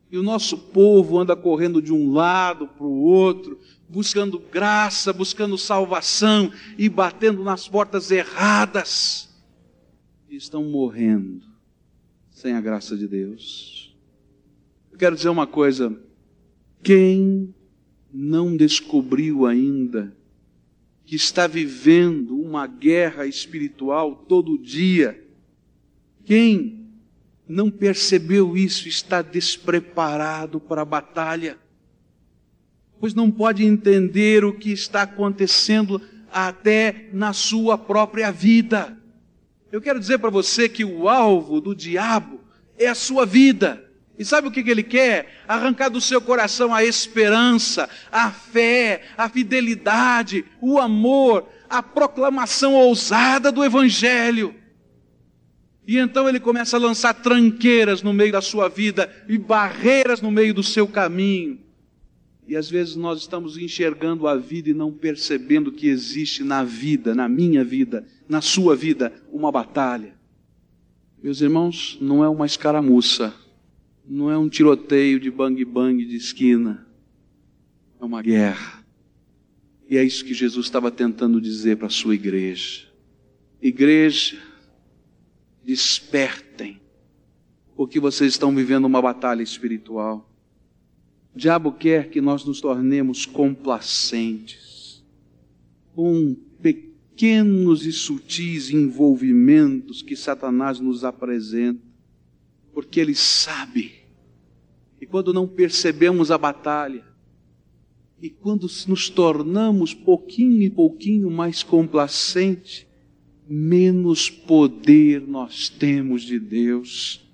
E 0.09 0.17
o 0.17 0.23
nosso 0.23 0.57
povo 0.57 1.19
anda 1.19 1.35
correndo 1.35 1.83
de 1.83 1.93
um 1.93 2.13
lado 2.13 2.69
para 2.69 2.87
o 2.87 3.03
outro, 3.03 3.59
buscando 3.89 4.39
graça, 4.39 5.13
buscando 5.13 5.59
salvação 5.59 6.53
e 6.79 6.89
batendo 6.89 7.43
nas 7.43 7.67
portas 7.67 8.13
erradas. 8.13 9.29
E 10.31 10.37
estão 10.37 10.63
morrendo 10.63 11.56
sem 12.37 12.53
a 12.53 12.61
graça 12.61 12.95
de 12.95 13.09
Deus. 13.09 13.97
Eu 14.93 14.99
quero 14.99 15.17
dizer 15.17 15.31
uma 15.31 15.47
coisa: 15.47 15.99
quem 16.83 17.55
não 18.13 18.55
descobriu 18.55 19.47
ainda 19.47 20.15
que 21.07 21.17
está 21.17 21.47
vivendo 21.47 22.39
uma 22.39 22.67
guerra 22.67 23.27
espiritual 23.27 24.15
todo 24.15 24.59
dia, 24.59 25.25
quem 26.27 26.87
não 27.49 27.71
percebeu 27.71 28.55
isso 28.55 28.87
está 28.87 29.23
despreparado 29.23 30.61
para 30.61 30.83
a 30.83 30.85
batalha, 30.85 31.57
pois 33.01 33.15
não 33.15 33.31
pode 33.31 33.65
entender 33.65 34.45
o 34.45 34.53
que 34.53 34.71
está 34.73 35.03
acontecendo 35.03 36.03
até 36.31 37.09
na 37.15 37.33
sua 37.33 37.79
própria 37.79 38.31
vida. 38.31 38.96
Eu 39.77 39.83
quero 39.83 40.01
dizer 40.01 40.17
para 40.17 40.31
você 40.31 40.71
que 40.71 40.87
o 40.87 41.07
alvo 41.07 41.61
do 41.61 41.75
diabo 41.75 42.41
é 42.79 42.87
a 42.87 42.95
sua 42.95 43.27
vida. 43.27 43.85
E 44.19 44.25
sabe 44.25 44.49
o 44.49 44.51
que, 44.51 44.61
ele 44.61 44.83
quer? 44.83 45.43
Arrancar 45.47 45.91
do 45.91 46.01
seu 46.01 46.19
coração 46.19 46.75
a 46.75 46.83
esperança, 46.83 47.87
a 48.11 48.31
fé, 48.31 49.03
a 49.19 49.29
fidelidade, 49.29 50.47
o 50.63 50.79
amor, 50.79 51.47
a 51.69 51.83
proclamação 51.83 52.73
ousada 52.73 53.53
do 53.53 53.63
Evangelho. 53.63 54.55
E 55.87 55.99
então 55.99 56.27
ele 56.27 56.41
começa 56.41 56.79
a 56.79 56.81
lançar 56.81 57.13
tranqueiras 57.13 58.01
no 58.01 58.15
meio 58.15 58.33
da 58.33 58.41
sua 58.41 58.71
vida 58.71 59.15
e 59.29 59.37
barreiras 59.37 60.23
no 60.23 60.31
meio 60.31 60.55
do 60.55 60.63
seu 60.63 60.89
caminho. 60.89 61.61
E 62.47 62.55
às 62.55 62.71
vezes 62.71 62.95
nós 62.95 63.21
estamos 63.21 63.59
enxergando 63.59 64.29
a 64.29 64.37
vida 64.37 64.71
e 64.71 64.75
não 64.75 64.93
percebendo 64.93 65.73
que 65.73 65.89
existe 65.89 66.45
na 66.45 66.63
vida, 66.63 67.15
na 67.15 67.29
minha 67.29 67.65
vida, 67.65 68.07
na 68.29 68.41
sua 68.41 68.77
vida 68.77 69.13
uma 69.33 69.51
batalha. 69.51 70.15
Meus 71.21 71.41
irmãos, 71.41 71.99
não 72.01 72.23
é 72.23 72.29
uma 72.29 72.47
escaramuça, 72.47 73.35
não 74.09 74.31
é 74.31 74.39
um 74.39 74.49
tiroteio 74.49 75.19
de 75.19 75.29
bang-bang 75.31 76.05
de 76.05 76.15
esquina, 76.15 76.87
é 78.01 78.05
uma 78.05 78.23
guerra. 78.23 78.85
E 79.89 79.97
é 79.97 80.05
isso 80.05 80.25
que 80.25 80.35
Jesus 80.35 80.67
estava 80.67 80.91
tentando 80.91 81.41
dizer 81.41 81.77
para 81.77 81.89
a 81.89 81.91
sua 81.91 82.15
igreja. 82.15 82.87
Igreja, 83.61 84.39
despertem, 85.65 86.81
porque 87.75 87.99
vocês 87.99 88.33
estão 88.33 88.55
vivendo 88.55 88.85
uma 88.85 89.03
batalha 89.03 89.43
espiritual. 89.43 90.33
O 91.37 91.39
diabo 91.39 91.71
quer 91.71 92.09
que 92.09 92.19
nós 92.19 92.47
nos 92.47 92.63
tornemos 92.63 93.27
complacentes, 93.27 95.05
pequeno 95.95 96.97
pequenos 97.17 97.87
e 97.87 97.93
sutis 97.93 98.71
envolvimentos 98.71 100.01
que 100.01 100.17
Satanás 100.17 100.81
nos 100.81 101.05
apresenta, 101.05 101.81
porque 102.73 103.01
ele 103.01 103.15
sabe. 103.15 103.93
E 104.99 105.07
quando 105.07 105.33
não 105.35 105.47
percebemos 105.47 106.31
a 106.31 106.39
batalha, 106.39 107.05
e 108.21 108.31
quando 108.31 108.67
nos 108.87 109.09
tornamos 109.09 109.95
pouquinho 109.95 110.63
e 110.63 110.71
pouquinho 110.71 111.31
mais 111.31 111.63
complacente, 111.63 112.87
menos 113.49 114.29
poder 114.29 115.21
nós 115.21 115.69
temos 115.71 116.23
de 116.23 116.39
Deus 116.39 117.27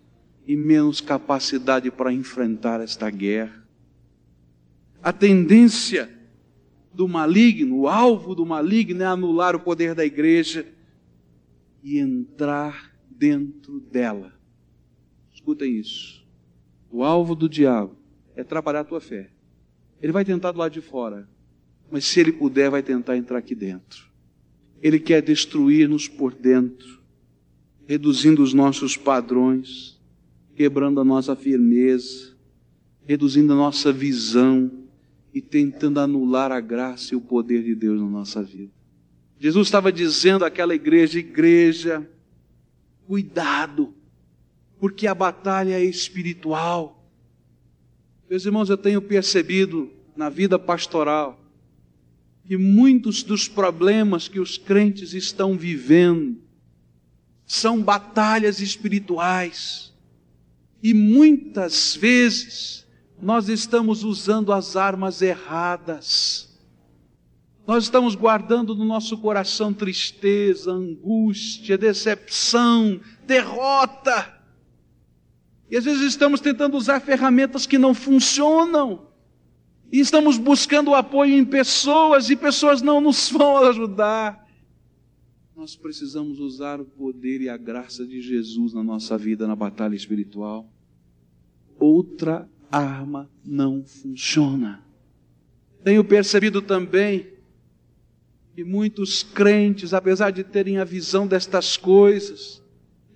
e 0.47 0.57
menos 0.57 1.01
capacidade 1.01 1.89
para 1.91 2.13
enfrentar 2.13 2.81
esta 2.81 3.09
guerra. 3.09 3.62
A 5.03 5.13
tendência 5.13 6.09
do 6.95 7.09
maligno, 7.09 7.81
o 7.81 7.89
alvo 7.89 8.35
do 8.35 8.47
maligno 8.47 9.03
é 9.03 9.07
anular 9.07 9.57
o 9.57 9.61
poder 9.61 9.95
da 9.95 10.05
igreja 10.05 10.65
e 11.83 11.99
entrar 11.99 12.95
dentro 13.11 13.81
dela. 13.81 14.33
Escutem 15.33 15.77
isso. 15.77 16.25
O 16.91 17.03
alvo 17.03 17.35
do 17.35 17.49
diabo 17.49 17.97
é 18.37 18.45
trabalhar 18.45 18.81
a 18.81 18.85
tua 18.85 19.01
fé. 19.01 19.31
Ele 20.01 20.13
vai 20.13 20.25
tentar 20.25 20.53
do 20.53 20.59
lado 20.59 20.73
de 20.73 20.81
fora, 20.81 21.29
mas 21.91 22.05
se 22.05 22.21
ele 22.21 22.33
puder, 22.33 22.71
vai 22.71 22.83
tentar 22.83 23.17
entrar 23.17 23.39
aqui 23.39 23.57
dentro. 23.57 24.07
Ele 24.81 25.01
quer 25.01 25.21
destruir-nos 25.21 26.07
por 26.07 26.33
dentro, 26.33 27.01
reduzindo 27.87 28.43
os 28.43 28.55
nossos 28.55 28.97
padrões, 28.97 30.01
quebrando 30.55 31.01
a 31.01 31.05
nossa 31.05 31.35
firmeza, 31.35 32.37
reduzindo 33.05 33.53
a 33.53 33.57
nossa 33.57 33.93
visão 33.93 34.82
e 35.33 35.41
tentando 35.41 36.01
anular 36.01 36.53
a 36.53 36.61
graça 36.61 37.15
e 37.15 37.17
o 37.17 37.21
poder 37.21 37.63
de 37.63 37.75
Deus 37.75 38.01
na 38.01 38.07
nossa 38.07 38.43
vida. 38.43 38.73
Jesus 39.39 39.67
estava 39.67 39.91
dizendo 39.91 40.45
àquela 40.45 40.75
igreja: 40.75 41.19
igreja, 41.19 42.09
cuidado, 43.07 43.95
porque 44.79 45.07
a 45.07 45.15
batalha 45.15 45.75
é 45.75 45.85
espiritual. 45.85 47.11
Meus 48.29 48.45
irmãos, 48.45 48.71
eu 48.71 48.77
tenho 48.77 49.03
percebido 49.03 49.91
na 50.17 50.29
vida 50.29 50.59
pastoral 50.59 51.43
que 52.45 52.57
muitos 52.57 53.23
dos 53.23 53.49
problemas 53.49 54.29
que 54.29 54.41
os 54.41 54.59
crentes 54.59 55.13
estão 55.13 55.57
vivendo 55.57 56.41
são 57.47 57.83
batalhas 57.83 58.61
espirituais. 58.61 59.93
E 60.83 60.93
muitas 60.93 61.95
vezes 61.95 62.82
nós 63.23 63.49
estamos 63.49 64.03
usando 64.03 64.53
as 64.53 64.75
armas 64.75 65.23
erradas. 65.23 66.53
Nós 67.65 67.85
estamos 67.85 68.17
guardando 68.17 68.75
no 68.75 68.85
nosso 68.85 69.17
coração 69.17 69.73
tristeza, 69.73 70.73
angústia, 70.73 71.79
decepção, 71.79 73.01
derrota. 73.25 74.43
E 75.71 75.77
às 75.77 75.85
vezes 75.85 76.03
estamos 76.03 76.41
tentando 76.41 76.77
usar 76.77 76.99
ferramentas 76.99 77.65
que 77.65 77.79
não 77.79 77.95
funcionam. 77.95 79.07
E 79.93 80.01
estamos 80.01 80.37
buscando 80.37 80.93
apoio 80.93 81.39
em 81.39 81.45
pessoas 81.45 82.29
e 82.29 82.35
pessoas 82.35 82.83
não 82.83 83.01
nos 83.01 83.31
vão 83.31 83.59
ajudar. 83.59 84.49
Nós 85.55 85.77
precisamos 85.77 86.41
usar 86.41 86.81
o 86.81 86.85
poder 86.85 87.41
e 87.41 87.49
a 87.49 87.57
graça 87.57 88.05
de 88.05 88.21
Jesus 88.21 88.75
na 88.75 88.83
nossa 88.83 89.17
vida, 89.17 89.47
na 89.47 89.55
batalha 89.55 89.95
espiritual. 89.95 90.69
Outra 91.79 92.51
arma 92.73 93.31
não 93.45 93.85
funciona. 93.85 94.83
Tenho 95.85 96.03
percebido 96.03 96.63
também 96.63 97.29
que 98.55 98.65
muitos 98.65 99.23
crentes, 99.23 99.93
apesar 99.93 100.31
de 100.31 100.43
terem 100.43 100.79
a 100.79 100.85
visão 100.85 101.27
destas 101.27 101.77
coisas, 101.77 102.63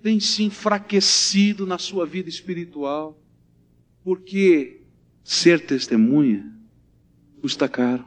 tem 0.01 0.19
se 0.19 0.43
enfraquecido 0.43 1.65
na 1.65 1.77
sua 1.77 2.05
vida 2.05 2.29
espiritual, 2.29 3.19
porque 4.03 4.81
ser 5.23 5.65
testemunha 5.65 6.49
custa 7.41 7.67
caro. 7.67 8.05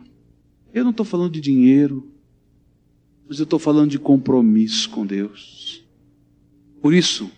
Eu 0.73 0.85
não 0.85 0.93
estou 0.93 1.05
falando 1.05 1.33
de 1.33 1.41
dinheiro, 1.41 2.11
mas 3.29 3.39
eu 3.39 3.45
estou 3.45 3.59
falando 3.59 3.91
de 3.91 3.99
compromisso 3.99 4.89
com 4.91 5.05
Deus. 5.05 5.85
Por 6.81 6.95
isso, 6.95 7.31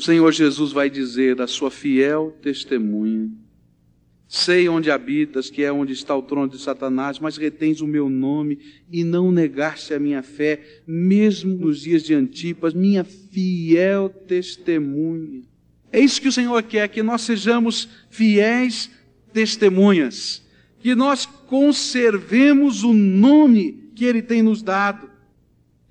o 0.00 0.02
Senhor 0.02 0.32
Jesus 0.32 0.72
vai 0.72 0.88
dizer 0.88 1.36
da 1.36 1.46
sua 1.46 1.70
fiel 1.70 2.34
testemunha: 2.40 3.30
Sei 4.26 4.66
onde 4.66 4.90
habitas, 4.90 5.50
que 5.50 5.62
é 5.62 5.70
onde 5.70 5.92
está 5.92 6.16
o 6.16 6.22
trono 6.22 6.48
de 6.48 6.58
Satanás, 6.58 7.18
mas 7.18 7.36
retens 7.36 7.82
o 7.82 7.86
meu 7.86 8.08
nome 8.08 8.58
e 8.90 9.04
não 9.04 9.30
negaste 9.30 9.92
a 9.92 9.98
minha 9.98 10.22
fé, 10.22 10.80
mesmo 10.86 11.54
nos 11.54 11.82
dias 11.82 12.02
de 12.02 12.14
Antipas, 12.14 12.72
minha 12.72 13.04
fiel 13.04 14.08
testemunha. 14.08 15.42
É 15.92 16.00
isso 16.00 16.22
que 16.22 16.28
o 16.28 16.32
Senhor 16.32 16.62
quer, 16.62 16.88
que 16.88 17.02
nós 17.02 17.20
sejamos 17.20 17.86
fiéis 18.08 18.90
testemunhas, 19.34 20.42
que 20.78 20.94
nós 20.94 21.26
conservemos 21.26 22.84
o 22.84 22.94
nome 22.94 23.90
que 23.94 24.06
Ele 24.06 24.22
tem 24.22 24.40
nos 24.40 24.62
dado, 24.62 25.10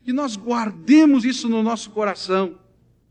que 0.04 0.12
nós 0.12 0.36
guardemos 0.36 1.26
isso 1.26 1.48
no 1.48 1.62
nosso 1.62 1.92
coração. 1.92 2.58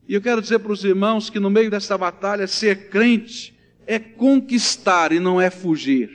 E 0.09 0.15
eu 0.15 0.23
quero 0.23 0.41
dizer 0.41 0.59
para 0.61 0.73
os 0.73 0.83
irmãos 0.85 1.29
que 1.29 1.39
no 1.39 1.51
meio 1.51 1.71
dessa 1.71 1.99
batalha, 1.99 2.47
ser 2.47 2.89
crente 2.89 3.55
é 3.87 3.99
conquistar 3.99 5.13
e 5.13 5.21
não 5.21 5.39
é 5.39 5.51
fugir. 5.51 6.11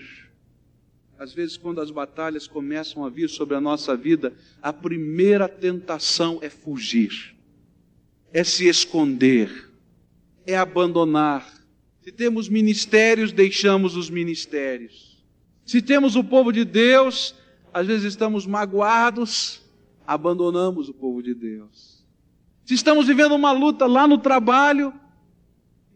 Às 1.18 1.32
vezes, 1.32 1.58
quando 1.58 1.80
as 1.80 1.92
batalhas 1.92 2.48
começam 2.48 3.06
a 3.06 3.10
vir 3.10 3.30
sobre 3.30 3.56
a 3.56 3.62
nossa 3.62 3.96
vida, 3.96 4.34
a 4.62 4.74
primeira 4.74 5.48
tentação 5.48 6.40
é 6.42 6.50
fugir, 6.50 7.36
é 8.34 8.44
se 8.44 8.68
esconder, 8.68 9.70
é 10.46 10.58
abandonar. 10.58 11.48
Se 12.02 12.12
temos 12.12 12.50
ministérios, 12.50 13.32
deixamos 13.32 13.96
os 13.96 14.10
ministérios. 14.10 15.24
Se 15.64 15.84
temos 15.84 16.16
o 16.16 16.24
povo 16.24 16.52
de 16.52 16.66
Deus, 16.66 17.36
às 17.72 17.86
vezes 17.86 18.06
estamos 18.06 18.48
magoados, 18.48 19.62
abandonamos 20.06 20.90
o 20.90 20.94
povo 20.94 21.22
de 21.22 21.36
Deus. 21.36 21.93
Se 22.66 22.74
estamos 22.74 23.08
vivendo 23.08 23.36
uma 23.36 23.52
luta 23.52 23.86
lá 23.86 24.08
no 24.08 24.18
trabalho, 24.18 24.94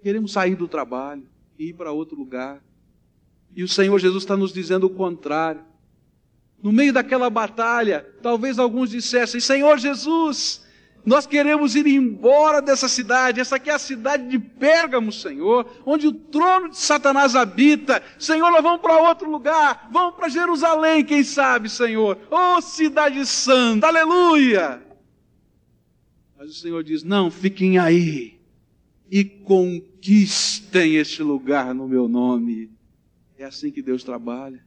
queremos 0.01 0.33
sair 0.33 0.55
do 0.55 0.67
trabalho 0.67 1.25
e 1.57 1.69
ir 1.69 1.73
para 1.73 1.91
outro 1.91 2.17
lugar. 2.17 2.61
E 3.55 3.63
o 3.63 3.67
Senhor 3.67 3.97
Jesus 3.99 4.23
está 4.23 4.35
nos 4.35 4.51
dizendo 4.51 4.85
o 4.85 4.89
contrário. 4.89 5.61
No 6.61 6.71
meio 6.71 6.91
daquela 6.91 7.29
batalha, 7.29 8.05
talvez 8.21 8.59
alguns 8.59 8.89
dissessem: 8.89 9.39
Senhor 9.39 9.77
Jesus, 9.77 10.65
nós 11.05 11.25
queremos 11.25 11.73
ir 11.75 11.87
embora 11.87 12.61
dessa 12.61 12.89
cidade. 12.89 13.39
Essa 13.39 13.55
aqui 13.55 13.69
é 13.69 13.73
a 13.73 13.79
cidade 13.79 14.27
de 14.27 14.37
Pérgamo, 14.37 15.11
Senhor, 15.11 15.65
onde 15.85 16.05
o 16.05 16.13
trono 16.13 16.69
de 16.69 16.77
Satanás 16.77 17.35
habita. 17.35 18.03
Senhor, 18.19 18.51
nós 18.51 18.61
vamos 18.61 18.81
para 18.81 18.97
outro 18.97 19.29
lugar. 19.31 19.87
Vamos 19.89 20.15
para 20.15 20.27
Jerusalém, 20.27 21.05
quem 21.05 21.23
sabe, 21.23 21.69
Senhor. 21.69 22.17
Oh, 22.29 22.59
cidade 22.61 23.25
santa, 23.25 23.87
aleluia. 23.87 24.86
Mas 26.37 26.51
o 26.51 26.53
Senhor 26.53 26.83
diz: 26.83 27.03
Não, 27.03 27.31
fiquem 27.31 27.79
aí 27.79 28.39
e 29.09 29.23
conquistem 29.23 30.95
este 30.95 31.23
lugar 31.23 31.73
no 31.73 31.87
meu 31.87 32.07
nome. 32.07 32.69
É 33.37 33.45
assim 33.45 33.71
que 33.71 33.81
Deus 33.81 34.03
trabalha. 34.03 34.63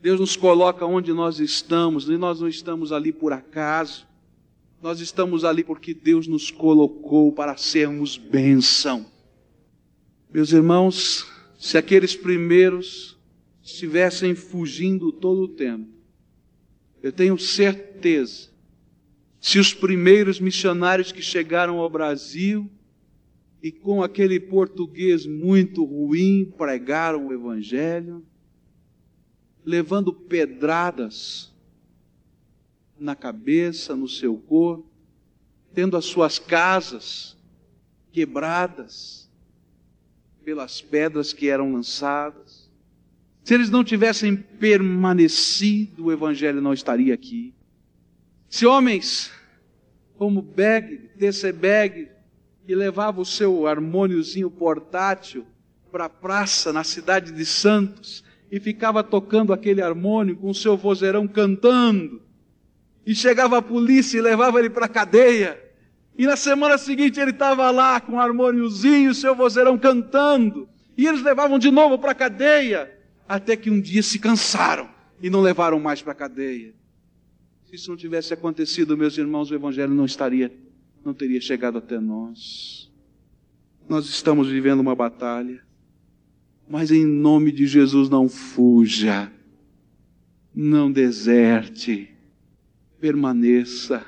Deus 0.00 0.20
nos 0.20 0.36
coloca 0.36 0.86
onde 0.86 1.12
nós 1.12 1.40
estamos, 1.40 2.08
e 2.08 2.16
nós 2.16 2.40
não 2.40 2.48
estamos 2.48 2.92
ali 2.92 3.12
por 3.12 3.32
acaso. 3.32 4.06
Nós 4.80 5.00
estamos 5.00 5.44
ali 5.44 5.64
porque 5.64 5.92
Deus 5.92 6.28
nos 6.28 6.50
colocou 6.50 7.32
para 7.32 7.56
sermos 7.56 8.16
bênção. 8.16 9.06
Meus 10.30 10.52
irmãos, 10.52 11.26
se 11.58 11.76
aqueles 11.76 12.14
primeiros 12.14 13.18
estivessem 13.62 14.34
fugindo 14.34 15.10
todo 15.10 15.42
o 15.42 15.48
tempo, 15.48 15.88
eu 17.02 17.10
tenho 17.10 17.36
certeza 17.38 18.55
se 19.46 19.60
os 19.60 19.72
primeiros 19.72 20.40
missionários 20.40 21.12
que 21.12 21.22
chegaram 21.22 21.78
ao 21.78 21.88
Brasil 21.88 22.68
e 23.62 23.70
com 23.70 24.02
aquele 24.02 24.40
português 24.40 25.24
muito 25.24 25.84
ruim 25.84 26.52
pregaram 26.58 27.28
o 27.28 27.32
Evangelho, 27.32 28.26
levando 29.64 30.12
pedradas 30.12 31.54
na 32.98 33.14
cabeça, 33.14 33.94
no 33.94 34.08
seu 34.08 34.36
corpo, 34.36 34.90
tendo 35.72 35.96
as 35.96 36.06
suas 36.06 36.40
casas 36.40 37.38
quebradas 38.10 39.30
pelas 40.44 40.80
pedras 40.80 41.32
que 41.32 41.48
eram 41.48 41.72
lançadas. 41.72 42.68
Se 43.44 43.54
eles 43.54 43.70
não 43.70 43.84
tivessem 43.84 44.34
permanecido, 44.34 46.06
o 46.06 46.12
Evangelho 46.12 46.60
não 46.60 46.74
estaria 46.74 47.14
aqui. 47.14 47.54
Se 48.48 48.66
homens 48.66 49.35
como 50.18 50.42
Beg, 50.42 51.10
Beg, 51.54 52.08
que 52.66 52.74
levava 52.74 53.20
o 53.20 53.24
seu 53.24 53.66
harmôniozinho 53.66 54.50
portátil 54.50 55.46
para 55.90 56.06
a 56.06 56.10
praça 56.10 56.72
na 56.72 56.82
cidade 56.82 57.32
de 57.32 57.44
Santos 57.44 58.24
e 58.50 58.58
ficava 58.60 59.02
tocando 59.02 59.52
aquele 59.52 59.82
harmônio 59.82 60.36
com 60.36 60.50
o 60.50 60.54
seu 60.54 60.76
vozeirão 60.76 61.26
cantando. 61.26 62.22
E 63.04 63.14
chegava 63.14 63.58
a 63.58 63.62
polícia 63.62 64.18
e 64.18 64.20
levava 64.20 64.58
ele 64.58 64.70
para 64.70 64.86
a 64.86 64.88
cadeia. 64.88 65.62
E 66.18 66.26
na 66.26 66.36
semana 66.36 66.78
seguinte 66.78 67.20
ele 67.20 67.30
estava 67.30 67.70
lá 67.70 68.00
com 68.00 68.12
um 68.12 68.20
harmôniozinho, 68.20 69.14
seu 69.14 69.34
vozeirão 69.34 69.78
cantando. 69.78 70.68
E 70.96 71.06
eles 71.06 71.22
levavam 71.22 71.58
de 71.58 71.70
novo 71.70 71.98
para 71.98 72.12
a 72.12 72.14
cadeia. 72.14 72.92
Até 73.28 73.56
que 73.56 73.70
um 73.70 73.80
dia 73.80 74.02
se 74.02 74.18
cansaram 74.18 74.88
e 75.20 75.28
não 75.28 75.40
levaram 75.40 75.78
mais 75.78 76.02
para 76.02 76.12
a 76.12 76.16
cadeia. 76.16 76.74
Se 77.66 77.74
isso 77.74 77.90
não 77.90 77.96
tivesse 77.96 78.32
acontecido, 78.32 78.96
meus 78.96 79.18
irmãos, 79.18 79.50
o 79.50 79.54
Evangelho 79.54 79.92
não 79.92 80.04
estaria, 80.04 80.56
não 81.04 81.12
teria 81.12 81.40
chegado 81.40 81.78
até 81.78 81.98
nós. 81.98 82.92
Nós 83.88 84.06
estamos 84.06 84.48
vivendo 84.48 84.78
uma 84.78 84.94
batalha, 84.94 85.64
mas 86.68 86.92
em 86.92 87.04
nome 87.04 87.50
de 87.50 87.66
Jesus 87.66 88.08
não 88.08 88.28
fuja, 88.28 89.32
não 90.54 90.92
deserte, 90.92 92.08
permaneça, 93.00 94.06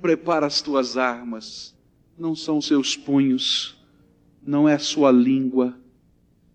prepara 0.00 0.46
as 0.46 0.60
tuas 0.60 0.98
armas, 0.98 1.74
não 2.18 2.36
são 2.36 2.60
seus 2.60 2.94
punhos, 2.94 3.82
não 4.46 4.68
é 4.68 4.74
a 4.74 4.78
sua 4.78 5.10
língua, 5.10 5.74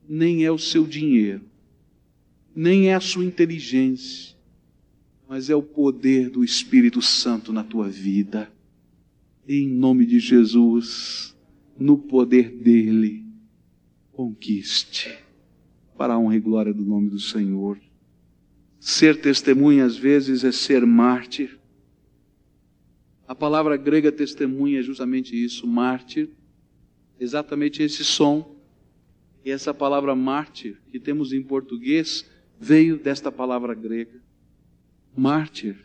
nem 0.07 0.45
é 0.45 0.51
o 0.51 0.59
seu 0.59 0.85
dinheiro, 0.85 1.41
nem 2.55 2.89
é 2.89 2.93
a 2.93 3.01
sua 3.01 3.25
inteligência, 3.25 4.36
mas 5.27 5.49
é 5.49 5.55
o 5.55 5.61
poder 5.61 6.29
do 6.29 6.43
Espírito 6.43 7.01
Santo 7.01 7.51
na 7.51 7.63
tua 7.63 7.89
vida. 7.89 8.51
Em 9.47 9.67
nome 9.67 10.05
de 10.05 10.19
Jesus, 10.19 11.35
no 11.77 11.97
poder 11.97 12.49
dele, 12.49 13.25
conquiste, 14.13 15.17
para 15.97 16.13
a 16.13 16.19
honra 16.19 16.37
e 16.37 16.39
glória 16.39 16.73
do 16.73 16.83
nome 16.83 17.09
do 17.09 17.19
Senhor. 17.19 17.77
Ser 18.79 19.19
testemunha 19.19 19.85
às 19.85 19.97
vezes 19.97 20.43
é 20.43 20.51
ser 20.51 20.85
mártir. 20.85 21.59
A 23.27 23.35
palavra 23.35 23.75
grega 23.75 24.11
testemunha 24.11 24.79
é 24.79 24.83
justamente 24.83 25.35
isso, 25.35 25.67
mártir, 25.67 26.29
exatamente 27.19 27.83
esse 27.83 28.03
som. 28.03 28.55
E 29.43 29.51
essa 29.51 29.73
palavra 29.73 30.15
mártir 30.15 30.77
que 30.89 30.99
temos 30.99 31.33
em 31.33 31.41
português 31.41 32.25
veio 32.59 32.97
desta 32.97 33.31
palavra 33.31 33.73
grega. 33.73 34.26
Mártir 35.17 35.75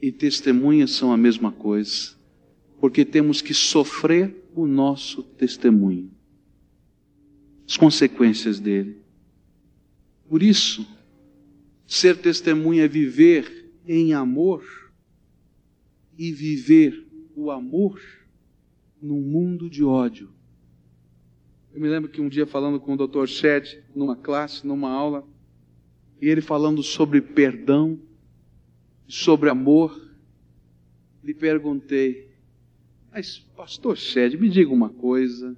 e 0.00 0.12
testemunha 0.12 0.86
são 0.86 1.12
a 1.12 1.16
mesma 1.16 1.50
coisa, 1.50 2.14
porque 2.78 3.04
temos 3.04 3.42
que 3.42 3.52
sofrer 3.52 4.32
o 4.54 4.66
nosso 4.66 5.24
testemunho, 5.24 6.12
as 7.68 7.76
consequências 7.76 8.60
dele. 8.60 9.02
Por 10.28 10.44
isso, 10.44 10.86
ser 11.88 12.16
testemunha 12.18 12.84
é 12.84 12.88
viver 12.88 13.72
em 13.84 14.12
amor 14.12 14.64
e 16.16 16.30
viver 16.30 17.04
o 17.34 17.50
amor 17.50 18.00
num 19.02 19.20
mundo 19.20 19.68
de 19.68 19.82
ódio. 19.82 20.30
Eu 21.74 21.80
me 21.80 21.88
lembro 21.88 22.08
que 22.08 22.20
um 22.20 22.28
dia 22.28 22.46
falando 22.46 22.78
com 22.78 22.94
o 22.94 23.08
Dr. 23.08 23.26
Shed, 23.26 23.82
numa 23.92 24.14
classe, 24.14 24.64
numa 24.64 24.90
aula, 24.90 25.26
e 26.22 26.28
ele 26.28 26.40
falando 26.40 26.82
sobre 26.82 27.20
perdão, 27.20 27.98
sobre 29.06 29.50
amor, 29.50 30.00
lhe 31.22 31.34
perguntei, 31.34 32.30
mas 33.12 33.38
pastor 33.56 33.96
Shed, 33.96 34.36
me 34.36 34.48
diga 34.48 34.72
uma 34.72 34.88
coisa, 34.88 35.56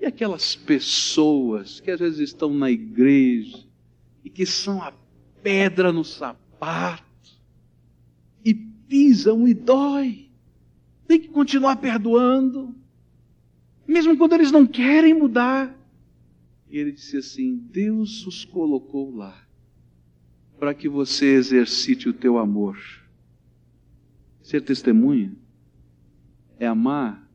e 0.00 0.06
aquelas 0.06 0.56
pessoas 0.56 1.80
que 1.80 1.90
às 1.90 2.00
vezes 2.00 2.20
estão 2.20 2.52
na 2.52 2.70
igreja 2.70 3.64
e 4.24 4.30
que 4.30 4.44
são 4.44 4.82
a 4.82 4.92
pedra 5.42 5.92
no 5.92 6.04
sapato 6.04 7.04
e 8.44 8.54
pisam 8.54 9.46
e 9.46 9.54
dói, 9.54 10.30
tem 11.06 11.20
que 11.20 11.28
continuar 11.28 11.76
perdoando, 11.76 12.74
mesmo 13.86 14.16
quando 14.16 14.32
eles 14.34 14.50
não 14.50 14.66
querem 14.66 15.14
mudar. 15.14 15.78
E 16.68 16.78
ele 16.78 16.92
disse 16.92 17.18
assim: 17.18 17.56
Deus 17.56 18.26
os 18.26 18.44
colocou 18.44 19.14
lá 19.14 19.44
para 20.58 20.74
que 20.74 20.88
você 20.88 21.34
exercite 21.34 22.08
o 22.08 22.12
teu 22.12 22.38
amor. 22.38 22.78
Ser 24.42 24.60
testemunha 24.62 25.34
é 26.58 26.66
amar 26.66 27.28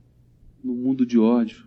no 0.63 0.73
mundo 0.73 1.05
de 1.05 1.17
ódio, 1.17 1.65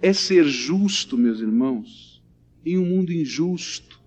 é 0.00 0.12
ser 0.12 0.44
justo, 0.44 1.16
meus 1.16 1.40
irmãos, 1.40 2.22
em 2.64 2.78
um 2.78 2.86
mundo 2.86 3.12
injusto. 3.12 4.00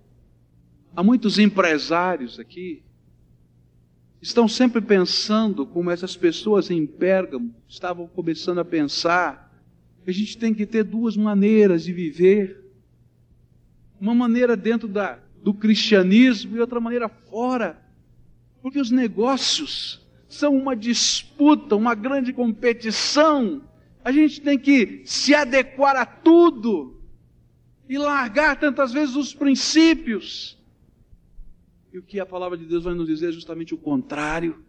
Há 0.94 1.02
muitos 1.02 1.38
empresários 1.38 2.38
aqui 2.38 2.82
estão 4.20 4.46
sempre 4.46 4.82
pensando 4.82 5.64
como 5.64 5.90
essas 5.90 6.16
pessoas 6.16 6.70
em 6.70 6.86
Pérgamo 6.86 7.54
estavam 7.66 8.06
começando 8.06 8.58
a 8.58 8.64
pensar 8.64 9.50
a 10.06 10.12
gente 10.12 10.38
tem 10.38 10.54
que 10.54 10.66
ter 10.66 10.84
duas 10.84 11.16
maneiras 11.16 11.84
de 11.84 11.92
viver. 11.92 12.64
Uma 14.00 14.14
maneira 14.14 14.56
dentro 14.56 14.88
da, 14.88 15.18
do 15.42 15.54
cristianismo 15.54 16.56
e 16.56 16.60
outra 16.60 16.80
maneira 16.80 17.08
fora. 17.08 17.80
Porque 18.62 18.80
os 18.80 18.90
negócios 18.90 20.06
são 20.28 20.56
uma 20.56 20.76
disputa, 20.76 21.74
uma 21.74 21.94
grande 21.94 22.32
competição. 22.32 23.62
A 24.04 24.12
gente 24.12 24.40
tem 24.40 24.58
que 24.58 25.02
se 25.04 25.34
adequar 25.34 25.96
a 25.96 26.06
tudo 26.06 27.00
e 27.88 27.98
largar 27.98 28.58
tantas 28.58 28.92
vezes 28.92 29.16
os 29.16 29.34
princípios. 29.34 30.58
E 31.92 31.98
o 31.98 32.02
que 32.02 32.20
a 32.20 32.26
palavra 32.26 32.56
de 32.56 32.64
Deus 32.64 32.84
vai 32.84 32.94
nos 32.94 33.08
dizer 33.08 33.30
é 33.30 33.32
justamente 33.32 33.74
o 33.74 33.78
contrário. 33.78 34.62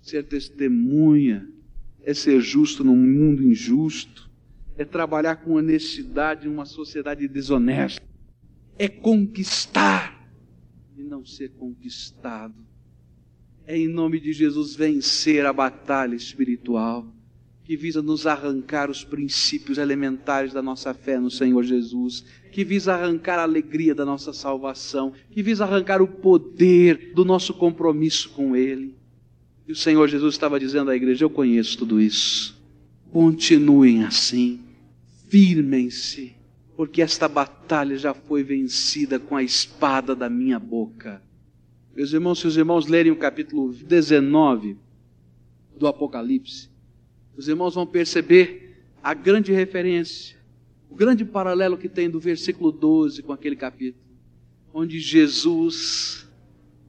Ser 0.00 0.24
testemunha 0.24 1.48
é 2.04 2.14
ser 2.14 2.40
justo 2.40 2.84
num 2.84 2.96
mundo 2.96 3.42
injusto, 3.42 4.30
é 4.76 4.84
trabalhar 4.84 5.36
com 5.36 5.54
honestidade 5.54 6.48
numa 6.48 6.64
sociedade 6.64 7.26
desonesta, 7.28 8.02
é 8.82 8.88
conquistar 8.88 10.28
e 10.96 11.04
não 11.04 11.24
ser 11.24 11.50
conquistado. 11.50 12.66
É 13.64 13.78
em 13.78 13.86
nome 13.86 14.18
de 14.18 14.32
Jesus 14.32 14.74
vencer 14.74 15.46
a 15.46 15.52
batalha 15.52 16.16
espiritual 16.16 17.06
que 17.62 17.76
visa 17.76 18.02
nos 18.02 18.26
arrancar 18.26 18.90
os 18.90 19.04
princípios 19.04 19.78
elementares 19.78 20.52
da 20.52 20.60
nossa 20.60 20.92
fé 20.92 21.20
no 21.20 21.30
Senhor 21.30 21.62
Jesus, 21.62 22.24
que 22.50 22.64
visa 22.64 22.92
arrancar 22.92 23.38
a 23.38 23.44
alegria 23.44 23.94
da 23.94 24.04
nossa 24.04 24.32
salvação, 24.32 25.12
que 25.30 25.44
visa 25.44 25.62
arrancar 25.62 26.02
o 26.02 26.08
poder 26.08 27.12
do 27.14 27.24
nosso 27.24 27.54
compromisso 27.54 28.30
com 28.30 28.56
Ele. 28.56 28.96
E 29.64 29.70
o 29.70 29.76
Senhor 29.76 30.08
Jesus 30.08 30.34
estava 30.34 30.58
dizendo 30.58 30.90
à 30.90 30.96
igreja: 30.96 31.24
Eu 31.24 31.30
conheço 31.30 31.78
tudo 31.78 32.00
isso. 32.00 32.60
Continuem 33.12 34.02
assim, 34.02 34.60
firmem-se, 35.28 36.41
porque 36.82 37.00
esta 37.00 37.28
batalha 37.28 37.96
já 37.96 38.12
foi 38.12 38.42
vencida 38.42 39.16
com 39.16 39.36
a 39.36 39.42
espada 39.44 40.16
da 40.16 40.28
minha 40.28 40.58
boca. 40.58 41.22
Meus 41.94 42.12
irmãos, 42.12 42.40
se 42.40 42.46
os 42.48 42.56
irmãos 42.56 42.88
lerem 42.88 43.12
o 43.12 43.16
capítulo 43.16 43.72
19 43.72 44.76
do 45.78 45.86
Apocalipse, 45.86 46.68
os 47.36 47.46
irmãos 47.46 47.76
vão 47.76 47.86
perceber 47.86 48.84
a 49.00 49.14
grande 49.14 49.52
referência, 49.52 50.36
o 50.90 50.96
grande 50.96 51.24
paralelo 51.24 51.78
que 51.78 51.88
tem 51.88 52.10
do 52.10 52.18
versículo 52.18 52.72
12 52.72 53.22
com 53.22 53.32
aquele 53.32 53.54
capítulo, 53.54 54.02
onde 54.74 54.98
Jesus, 54.98 56.28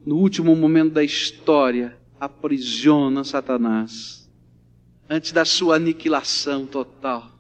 no 0.04 0.18
último 0.18 0.56
momento 0.56 0.94
da 0.94 1.04
história, 1.04 1.96
aprisiona 2.20 3.24
Satanás 3.24 4.28
antes 5.08 5.32
da 5.32 5.46
sua 5.46 5.76
aniquilação 5.76 6.66
total. 6.66 7.33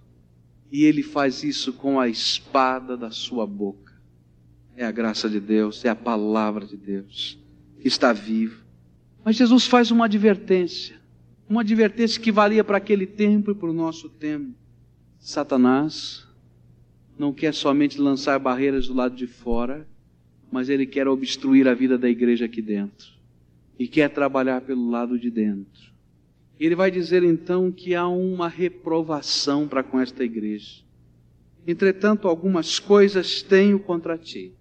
E 0.73 0.85
ele 0.85 1.03
faz 1.03 1.43
isso 1.43 1.71
com 1.71 1.99
a 1.99 2.09
espada 2.09 2.97
da 2.97 3.11
sua 3.11 3.45
boca. 3.45 3.93
É 4.75 4.83
a 4.83 4.91
graça 4.91 5.29
de 5.29 5.39
Deus, 5.39 5.85
é 5.85 5.89
a 5.89 5.95
palavra 5.95 6.65
de 6.65 6.75
Deus 6.75 7.37
que 7.79 7.87
está 7.87 8.11
viva. 8.11 8.63
Mas 9.23 9.35
Jesus 9.35 9.67
faz 9.67 9.91
uma 9.91 10.05
advertência, 10.05 10.99
uma 11.47 11.61
advertência 11.61 12.19
que 12.19 12.31
valia 12.31 12.63
para 12.63 12.77
aquele 12.77 13.05
tempo 13.05 13.51
e 13.51 13.55
para 13.55 13.69
o 13.69 13.73
nosso 13.73 14.09
tempo. 14.09 14.55
Satanás 15.19 16.27
não 17.19 17.31
quer 17.31 17.53
somente 17.53 18.01
lançar 18.01 18.39
barreiras 18.39 18.87
do 18.87 18.95
lado 18.95 19.15
de 19.15 19.27
fora, 19.27 19.87
mas 20.51 20.69
ele 20.69 20.87
quer 20.87 21.07
obstruir 21.07 21.67
a 21.67 21.75
vida 21.75 21.99
da 21.99 22.09
igreja 22.09 22.45
aqui 22.45 22.63
dentro 22.63 23.13
e 23.77 23.87
quer 23.87 24.09
trabalhar 24.09 24.61
pelo 24.61 24.89
lado 24.89 25.19
de 25.19 25.29
dentro. 25.29 25.92
Ele 26.59 26.75
vai 26.75 26.91
dizer 26.91 27.23
então 27.23 27.71
que 27.71 27.95
há 27.95 28.07
uma 28.07 28.47
reprovação 28.47 29.67
para 29.67 29.83
com 29.83 29.99
esta 29.99 30.23
igreja. 30.23 30.83
Entretanto, 31.65 32.27
algumas 32.27 32.79
coisas 32.79 33.41
tenho 33.41 33.79
contra 33.79 34.17
ti, 34.17 34.53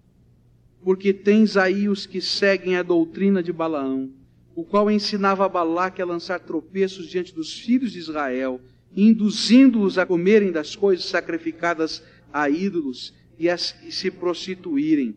porque 0.83 1.13
tens 1.13 1.57
aí 1.57 1.87
os 1.87 2.05
que 2.05 2.21
seguem 2.21 2.77
a 2.77 2.83
doutrina 2.83 3.43
de 3.43 3.51
Balaão, 3.51 4.09
o 4.55 4.63
qual 4.63 4.89
ensinava 4.89 5.45
a 5.45 5.49
Balaque 5.49 6.01
a 6.01 6.05
lançar 6.05 6.39
tropeços 6.39 7.07
diante 7.07 7.33
dos 7.33 7.53
filhos 7.53 7.91
de 7.91 7.99
Israel, 7.99 8.61
induzindo-os 8.95 9.97
a 9.97 10.05
comerem 10.05 10.51
das 10.51 10.75
coisas 10.75 11.05
sacrificadas 11.05 12.03
a 12.31 12.49
ídolos 12.49 13.13
e 13.37 13.49
a 13.49 13.57
se 13.57 14.11
prostituírem 14.11 15.15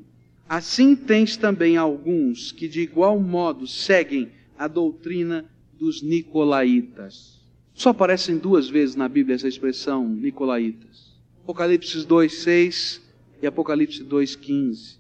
Assim 0.49 0.95
tens 0.95 1.37
também 1.37 1.77
alguns 1.77 2.53
que 2.53 2.69
de 2.69 2.81
igual 2.81 3.19
modo 3.19 3.67
seguem 3.67 4.31
a 4.57 4.69
doutrina 4.69 5.45
dos 5.79 6.03
nicolaítas. 6.03 7.41
Só 7.75 7.91
aparecem 7.91 8.39
duas 8.39 8.69
vezes 8.69 8.97
na 8.97 9.09
Bíblia 9.09 9.35
essa 9.35 9.49
expressão, 9.49 10.09
nicolaítas. 10.09 11.15
Apocalipse 11.43 12.05
2:6 12.05 13.01
e 13.43 13.47
Apocalipse 13.47 14.03
2:15. 14.03 14.99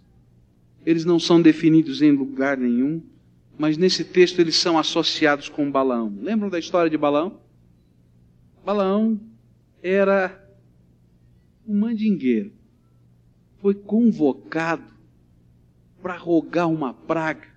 Eles 0.85 1.05
não 1.05 1.19
são 1.19 1.43
definidos 1.43 2.03
em 2.03 2.13
lugar 2.13 2.57
nenhum, 2.57 3.03
mas 3.59 3.77
nesse 3.77 4.05
texto 4.05 4.39
eles 4.39 4.57
são 4.57 4.79
associados 4.79 5.49
com 5.49 5.71
Balaão. 5.71 6.17
Lembram 6.21 6.49
da 6.49 6.59
história 6.59 6.91
de 6.91 6.99
Balaão? 6.99 7.41
Balaão 8.65 9.19
era 9.83 10.49
um 11.67 11.79
mandingueiro. 11.79 12.53
Foi 13.59 13.75
convocado 13.75 14.95
para 16.01 16.17
rogar 16.17 16.69
uma 16.69 16.93
praga 16.95 17.49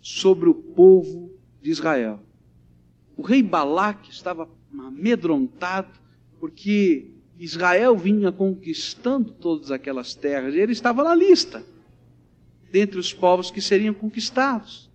sobre 0.00 0.48
o 0.48 0.54
povo 0.54 1.30
de 1.62 1.70
Israel. 1.70 2.25
O 3.16 3.22
rei 3.22 3.42
Balaque 3.42 4.10
estava 4.10 4.48
amedrontado 4.78 5.88
porque 6.38 7.10
Israel 7.38 7.96
vinha 7.96 8.30
conquistando 8.30 9.32
todas 9.32 9.70
aquelas 9.70 10.14
terras 10.14 10.54
e 10.54 10.58
ele 10.58 10.72
estava 10.72 11.02
na 11.02 11.14
lista 11.14 11.64
dentre 12.70 12.98
os 12.98 13.12
povos 13.12 13.50
que 13.50 13.60
seriam 13.60 13.94
conquistados. 13.94 14.90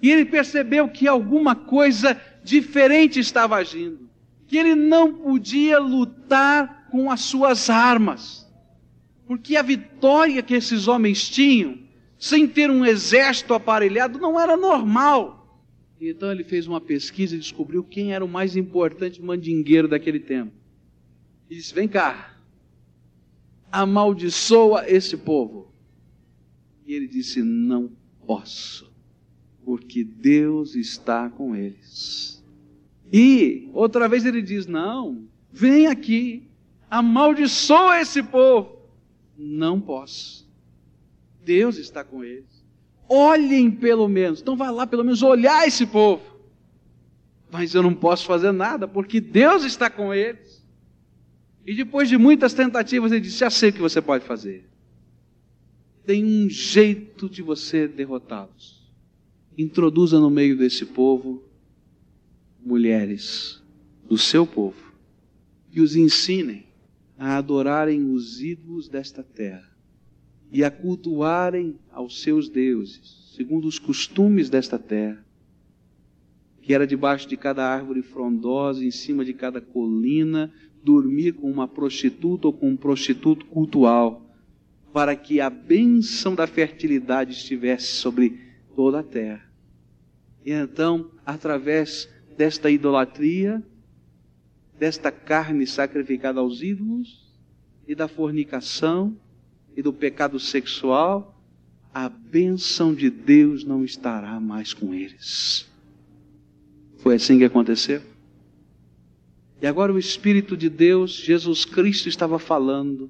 E 0.00 0.10
ele 0.10 0.24
percebeu 0.24 0.88
que 0.88 1.08
alguma 1.08 1.56
coisa 1.56 2.20
diferente 2.44 3.18
estava 3.18 3.56
agindo, 3.56 4.08
que 4.46 4.56
ele 4.56 4.74
não 4.74 5.12
podia 5.12 5.78
lutar 5.80 6.86
com 6.90 7.10
as 7.10 7.20
suas 7.22 7.68
armas, 7.68 8.46
porque 9.26 9.56
a 9.56 9.62
vitória 9.62 10.42
que 10.42 10.54
esses 10.54 10.86
homens 10.86 11.28
tinham, 11.28 11.78
sem 12.18 12.46
ter 12.46 12.70
um 12.70 12.84
exército 12.84 13.52
aparelhado, 13.52 14.18
não 14.18 14.38
era 14.38 14.56
normal. 14.56 15.37
E 16.00 16.10
então 16.10 16.30
ele 16.30 16.44
fez 16.44 16.66
uma 16.66 16.80
pesquisa 16.80 17.34
e 17.34 17.38
descobriu 17.38 17.82
quem 17.82 18.12
era 18.12 18.24
o 18.24 18.28
mais 18.28 18.56
importante 18.56 19.20
mandingueiro 19.20 19.88
daquele 19.88 20.20
tempo. 20.20 20.52
E 21.50 21.56
disse: 21.56 21.74
Vem 21.74 21.88
cá, 21.88 22.36
amaldiçoa 23.70 24.88
esse 24.88 25.16
povo. 25.16 25.72
E 26.86 26.94
ele 26.94 27.08
disse: 27.08 27.42
Não 27.42 27.90
posso, 28.26 28.92
porque 29.64 30.04
Deus 30.04 30.74
está 30.76 31.28
com 31.28 31.56
eles. 31.56 32.44
E 33.12 33.68
outra 33.72 34.08
vez 34.08 34.24
ele 34.24 34.40
diz: 34.40 34.66
Não, 34.66 35.26
vem 35.52 35.86
aqui, 35.86 36.48
amaldiçoa 36.90 38.00
esse 38.00 38.22
povo. 38.22 38.78
Não 39.36 39.80
posso. 39.80 40.48
Deus 41.44 41.76
está 41.76 42.04
com 42.04 42.22
eles. 42.22 42.57
Olhem 43.08 43.70
pelo 43.70 44.08
menos. 44.08 44.40
Então 44.40 44.56
vai 44.56 44.70
lá 44.70 44.86
pelo 44.86 45.04
menos 45.04 45.22
olhar 45.22 45.66
esse 45.66 45.86
povo. 45.86 46.22
Mas 47.50 47.74
eu 47.74 47.82
não 47.82 47.94
posso 47.94 48.26
fazer 48.26 48.52
nada, 48.52 48.86
porque 48.86 49.20
Deus 49.20 49.64
está 49.64 49.88
com 49.88 50.12
eles. 50.12 50.62
E 51.66 51.74
depois 51.74 52.08
de 52.08 52.18
muitas 52.18 52.52
tentativas, 52.52 53.10
ele 53.10 53.22
disse: 53.22 53.38
Já 53.38 53.50
sei 53.50 53.70
o 53.70 53.72
que 53.72 53.80
você 53.80 54.02
pode 54.02 54.24
fazer 54.24 54.68
tem 56.08 56.24
um 56.24 56.48
jeito 56.48 57.28
de 57.28 57.42
você 57.42 57.86
derrotá-los. 57.86 58.90
Introduza 59.58 60.18
no 60.18 60.30
meio 60.30 60.56
desse 60.56 60.86
povo 60.86 61.44
mulheres 62.64 63.62
do 64.08 64.16
seu 64.16 64.46
povo 64.46 64.90
que 65.70 65.82
os 65.82 65.94
ensinem 65.96 66.64
a 67.18 67.36
adorarem 67.36 68.10
os 68.10 68.40
ídolos 68.40 68.88
desta 68.88 69.22
terra 69.22 69.70
e 70.50 70.64
a 70.64 70.70
cultuarem 70.70 71.78
aos 71.90 72.22
seus 72.22 72.48
deuses, 72.48 73.32
segundo 73.36 73.66
os 73.66 73.78
costumes 73.78 74.48
desta 74.48 74.78
terra, 74.78 75.24
que 76.62 76.74
era 76.74 76.86
debaixo 76.86 77.28
de 77.28 77.36
cada 77.36 77.66
árvore 77.66 78.02
frondosa, 78.02 78.84
em 78.84 78.90
cima 78.90 79.24
de 79.24 79.32
cada 79.32 79.60
colina, 79.60 80.52
dormir 80.82 81.32
com 81.32 81.50
uma 81.50 81.66
prostituta 81.66 82.46
ou 82.46 82.52
com 82.52 82.70
um 82.70 82.76
prostituto 82.76 83.46
cultual 83.46 84.24
para 84.92 85.14
que 85.14 85.40
a 85.40 85.50
bênção 85.50 86.34
da 86.34 86.46
fertilidade 86.46 87.32
estivesse 87.32 87.86
sobre 87.86 88.40
toda 88.74 89.00
a 89.00 89.02
terra. 89.02 89.48
E 90.44 90.52
então, 90.52 91.10
através 91.24 92.08
desta 92.36 92.70
idolatria, 92.70 93.62
desta 94.78 95.10
carne 95.10 95.66
sacrificada 95.66 96.40
aos 96.40 96.62
ídolos, 96.62 97.28
e 97.88 97.94
da 97.94 98.06
fornicação, 98.06 99.16
e 99.78 99.82
do 99.82 99.92
pecado 99.92 100.40
sexual, 100.40 101.40
a 101.94 102.08
bênção 102.08 102.92
de 102.92 103.08
Deus 103.08 103.62
não 103.62 103.84
estará 103.84 104.40
mais 104.40 104.74
com 104.74 104.92
eles. 104.92 105.70
Foi 106.96 107.14
assim 107.14 107.38
que 107.38 107.44
aconteceu. 107.44 108.02
E 109.62 109.68
agora 109.68 109.92
o 109.92 109.98
Espírito 109.98 110.56
de 110.56 110.68
Deus, 110.68 111.12
Jesus 111.12 111.64
Cristo, 111.64 112.08
estava 112.08 112.40
falando 112.40 113.08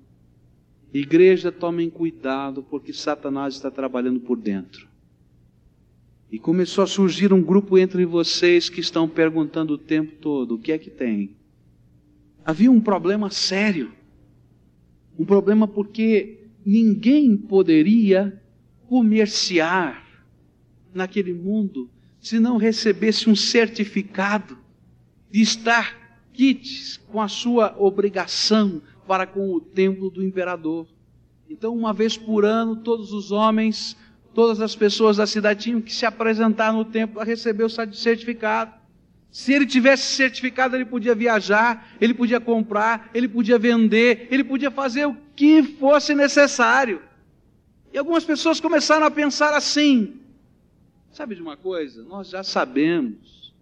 Igreja, 0.93 1.51
tomem 1.51 1.89
cuidado, 1.89 2.63
porque 2.63 2.93
Satanás 2.93 3.55
está 3.55 3.71
trabalhando 3.71 4.21
por 4.21 4.37
dentro. 4.37 4.87
E 6.31 6.39
começou 6.39 6.85
a 6.85 6.87
surgir 6.87 7.33
um 7.33 7.43
grupo 7.43 7.79
entre 7.79 8.05
vocês 8.05 8.69
que 8.69 8.81
estão 8.81 9.09
perguntando 9.09 9.73
o 9.73 9.79
tempo 9.79 10.17
todo: 10.21 10.57
o 10.57 10.59
que 10.59 10.71
é 10.73 10.77
que 10.77 10.91
tem? 10.91 11.35
Havia 12.45 12.71
um 12.71 12.81
problema 12.81 13.31
sério. 13.31 13.91
Um 15.19 15.25
problema 15.25 15.67
porque 15.67 16.48
ninguém 16.69 17.35
poderia 17.35 18.39
comerciar 18.87 20.05
naquele 20.93 21.33
mundo 21.33 21.89
se 22.21 22.39
não 22.39 22.59
recebesse 22.59 23.31
um 23.31 23.35
certificado 23.35 24.59
de 25.31 25.41
estar 25.41 25.97
quites 26.31 26.99
com 27.11 27.23
a 27.23 27.29
sua 27.29 27.75
obrigação 27.79 28.83
para 29.07 29.27
com 29.27 29.51
o 29.55 29.61
templo 29.63 30.11
do 30.11 30.23
imperador. 30.23 30.87
Então, 31.49 31.75
uma 31.75 31.95
vez 31.95 32.19
por 32.19 32.45
ano, 32.45 32.77
todos 32.77 33.15
os 33.15 33.33
homens, 33.33 33.97
todas 34.35 34.61
as 34.61 34.77
pessoas 34.77 35.17
da 35.17 35.27
cidade 35.27 35.63
tinham 35.63 35.81
que 35.81 35.95
se 35.95 36.05
apresentar 36.05 36.71
no 36.71 36.85
templo 36.85 37.15
para 37.15 37.25
receber 37.25 37.65
o 37.65 37.71
certificado. 37.95 38.78
Se 39.31 39.53
ele 39.53 39.67
tivesse 39.67 40.15
certificado, 40.15 40.75
ele 40.75 40.85
podia 40.85 41.15
viajar, 41.15 41.89
ele 42.01 42.15
podia 42.15 42.41
comprar, 42.41 43.11
ele 43.15 43.29
podia 43.29 43.59
vender, 43.59 44.29
ele 44.31 44.43
podia 44.43 44.71
fazer 44.71 45.07
o 45.07 45.17
que 45.37 45.63
fosse 45.63 46.15
necessário. 46.15 47.03
E 47.93 47.99
algumas 47.99 48.25
pessoas 48.25 48.61
começaram 48.61 49.07
a 49.07 49.11
pensar 49.11 49.55
assim: 49.55 50.21
sabe 51.11 51.35
de 51.35 51.43
uma 51.43 51.57
coisa? 51.57 52.03
Nós 52.05 52.29
já 52.29 52.43
sabemos 52.43 53.55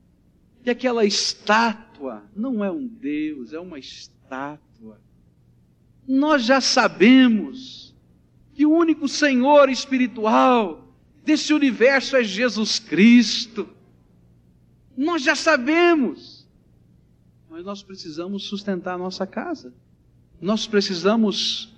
que 0.63 0.71
aquela 0.71 1.05
estátua 1.05 2.25
não 2.35 2.65
é 2.65 2.71
um 2.71 2.87
Deus, 2.87 3.53
é 3.53 3.59
uma 3.59 3.79
estátua 3.79 4.67
nós 6.07 6.45
já 6.45 6.61
sabemos 6.61 7.95
que 8.55 8.65
o 8.65 8.71
único 8.71 9.09
Senhor 9.09 9.69
espiritual 9.69 10.95
desse 11.25 11.53
universo 11.53 12.17
é 12.17 12.23
Jesus 12.23 12.79
Cristo. 12.79 13.69
Nós 14.97 15.23
já 15.23 15.35
sabemos, 15.35 16.47
mas 17.51 17.65
nós 17.65 17.83
precisamos 17.83 18.45
sustentar 18.45 18.95
a 18.95 18.99
nossa 18.99 19.27
casa. 19.27 19.73
Nós 20.41 20.67
precisamos 20.67 21.75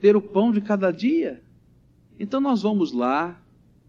ter 0.00 0.16
o 0.16 0.22
pão 0.22 0.52
de 0.52 0.60
cada 0.60 0.90
dia. 0.90 1.42
Então 2.18 2.40
nós 2.40 2.62
vamos 2.62 2.92
lá, 2.92 3.40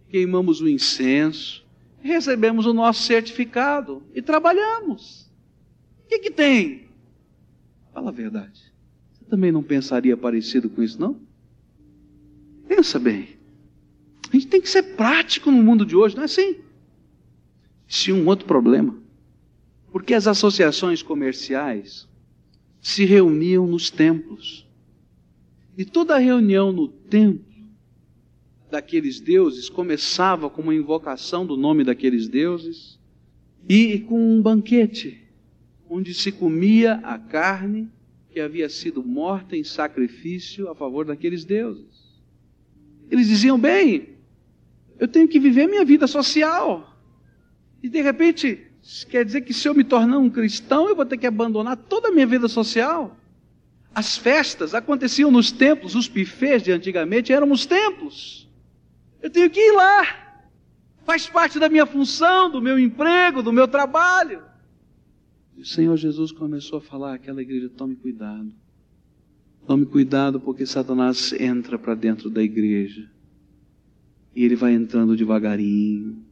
queimamos 0.09 0.61
o 0.61 0.69
incenso, 0.69 1.65
recebemos 2.01 2.65
o 2.65 2.73
nosso 2.73 3.03
certificado 3.03 4.01
e 4.13 4.21
trabalhamos. 4.21 5.29
O 6.05 6.07
que, 6.07 6.19
que 6.19 6.31
tem? 6.31 6.87
Fala 7.93 8.09
a 8.09 8.13
verdade 8.13 8.69
também 9.29 9.51
não 9.51 9.63
pensaria 9.63 10.17
parecido 10.17 10.69
com 10.69 10.81
isso, 10.81 10.99
não? 10.99 11.15
Pensa 12.67 12.99
bem. 12.99 13.37
A 14.29 14.35
gente 14.35 14.47
tem 14.47 14.59
que 14.59 14.69
ser 14.69 14.95
prático 14.95 15.51
no 15.51 15.63
mundo 15.63 15.85
de 15.85 15.95
hoje, 15.95 16.15
não 16.15 16.23
é 16.23 16.25
assim? 16.25 16.57
Se 17.89 18.13
um 18.13 18.25
outro 18.25 18.45
problema. 18.45 18.97
Porque 19.91 20.13
as 20.13 20.27
associações 20.27 21.03
comerciais 21.03 22.07
se 22.79 23.03
reuniam 23.03 23.67
nos 23.67 23.89
templos. 23.89 24.65
E 25.77 25.83
toda 25.83 26.17
reunião 26.17 26.71
no 26.71 26.87
templo 26.87 27.49
daqueles 28.71 29.19
deuses 29.19 29.67
começava 29.67 30.49
com 30.49 30.61
uma 30.61 30.75
invocação 30.75 31.45
do 31.45 31.57
nome 31.57 31.83
daqueles 31.83 32.29
deuses 32.29 32.99
e 33.67 33.99
com 33.99 34.35
um 34.35 34.41
banquete 34.41 35.29
onde 35.89 36.13
se 36.13 36.31
comia 36.31 36.95
a 37.03 37.17
carne 37.17 37.89
que 38.29 38.39
havia 38.39 38.69
sido 38.69 39.03
morta 39.03 39.57
em 39.57 39.63
sacrifício 39.63 40.69
a 40.69 40.75
favor 40.75 41.03
daqueles 41.03 41.43
deuses. 41.43 42.19
Eles 43.09 43.27
diziam: 43.27 43.57
bem, 43.57 44.09
eu 44.99 45.07
tenho 45.07 45.27
que 45.27 45.39
viver 45.39 45.67
minha 45.67 45.83
vida 45.83 46.05
social. 46.05 46.88
E 47.81 47.89
de 47.89 48.01
repente, 48.01 48.67
quer 49.09 49.23
dizer 49.25 49.41
que 49.41 49.53
se 49.53 49.67
eu 49.67 49.73
me 49.73 49.83
tornar 49.83 50.17
um 50.17 50.29
cristão, 50.29 50.87
eu 50.87 50.95
vou 50.95 51.05
ter 51.05 51.17
que 51.17 51.27
abandonar 51.27 51.77
toda 51.77 52.09
a 52.09 52.11
minha 52.11 52.27
vida 52.27 52.47
social. 52.47 53.15
As 53.93 54.17
festas 54.17 54.73
aconteciam 54.75 55.31
nos 55.31 55.51
templos, 55.51 55.95
os 55.95 56.07
bufês 56.07 56.61
de 56.61 56.71
antigamente 56.71 57.33
eram 57.33 57.51
os 57.51 57.65
templos. 57.65 58.47
Eu 59.21 59.29
tenho 59.29 59.49
que 59.49 59.59
ir 59.59 59.71
lá. 59.73 60.43
Faz 61.05 61.27
parte 61.27 61.59
da 61.59 61.69
minha 61.69 61.85
função, 61.85 62.51
do 62.51 62.61
meu 62.61 62.77
emprego, 62.77 63.41
do 63.41 63.51
meu 63.51 63.67
trabalho. 63.67 64.43
E 65.57 65.61
o 65.61 65.65
Senhor 65.65 65.97
Jesus 65.97 66.31
começou 66.31 66.77
a 66.77 66.81
falar 66.81 67.15
àquela 67.15 67.41
igreja: 67.41 67.69
tome 67.69 67.95
cuidado. 67.95 68.53
Tome 69.65 69.85
cuidado, 69.85 70.39
porque 70.39 70.65
Satanás 70.65 71.33
entra 71.33 71.77
para 71.77 71.95
dentro 71.95 72.29
da 72.29 72.41
igreja. 72.41 73.09
E 74.35 74.43
ele 74.43 74.55
vai 74.55 74.73
entrando 74.73 75.17
devagarinho. 75.17 76.23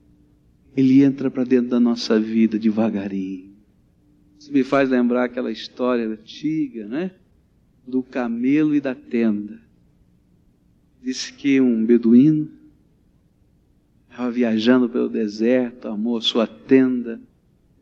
Ele 0.77 1.03
entra 1.03 1.31
para 1.31 1.43
dentro 1.43 1.71
da 1.71 1.79
nossa 1.79 2.19
vida 2.19 2.59
devagarinho. 2.59 3.51
Isso 4.37 4.53
me 4.53 4.63
faz 4.63 4.87
lembrar 4.87 5.23
aquela 5.23 5.51
história 5.51 6.07
antiga, 6.07 6.85
né? 6.85 7.11
Do 7.87 8.03
camelo 8.03 8.75
e 8.75 8.79
da 8.79 8.93
tenda. 8.93 9.59
Disse 11.01 11.33
que 11.33 11.59
um 11.59 11.83
beduíno 11.83 12.51
estava 14.07 14.29
viajando 14.29 14.87
pelo 14.87 15.09
deserto, 15.09 15.87
armou 15.87 16.15
a 16.15 16.21
sua 16.21 16.45
tenda, 16.45 17.19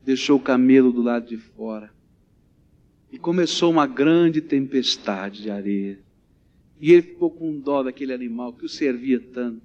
deixou 0.05 0.38
o 0.38 0.41
camelo 0.41 0.93
do 0.93 1.01
lado 1.01 1.27
de 1.27 1.36
fora. 1.36 1.91
E 3.12 3.17
começou 3.17 3.71
uma 3.71 3.86
grande 3.86 4.39
tempestade 4.39 5.41
de 5.41 5.51
areia. 5.51 5.99
E 6.79 6.93
ele 6.93 7.01
ficou 7.01 7.29
com 7.29 7.60
dó 7.60 7.84
daquele 7.84 8.13
animal 8.13 8.53
que 8.53 8.65
o 8.65 8.69
servia 8.69 9.19
tanto. 9.19 9.62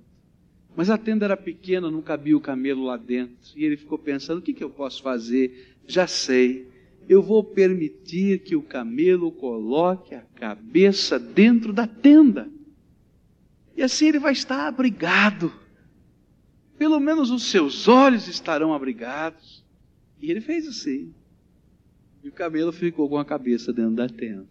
Mas 0.77 0.89
a 0.89 0.97
tenda 0.97 1.25
era 1.25 1.37
pequena, 1.37 1.91
não 1.91 2.01
cabia 2.01 2.37
o 2.37 2.41
camelo 2.41 2.85
lá 2.85 2.97
dentro. 2.97 3.37
E 3.57 3.65
ele 3.65 3.77
ficou 3.77 3.99
pensando: 3.99 4.39
o 4.39 4.43
que, 4.43 4.55
que 4.55 4.65
eu 4.65 4.71
posso 4.71 5.03
fazer? 5.03 5.77
Já 5.87 6.07
sei. 6.07 6.69
Eu 7.09 7.23
vou 7.23 7.43
permitir 7.43 8.41
que 8.41 8.55
o 8.55 8.63
camelo 8.63 9.33
coloque 9.33 10.15
a 10.15 10.23
cabeça 10.37 11.19
dentro 11.19 11.73
da 11.73 11.87
tenda. 11.87 12.49
E 13.77 13.83
assim 13.83 14.07
ele 14.07 14.19
vai 14.19 14.33
estar 14.33 14.69
abrigado. 14.69 15.53
Pelo 16.79 17.01
menos 17.01 17.31
os 17.31 17.51
seus 17.51 17.89
olhos 17.89 18.29
estarão 18.29 18.73
abrigados. 18.73 19.65
E 20.21 20.31
ele 20.31 20.41
fez 20.41 20.69
assim. 20.69 21.13
E 22.23 22.29
o 22.29 22.33
camelo 22.33 22.73
ficou 22.73 23.09
com 23.09 23.19
a 23.19 23.25
cabeça 23.25 23.73
dentro 23.73 23.97
da 23.97 24.09
tenda. 24.09 24.47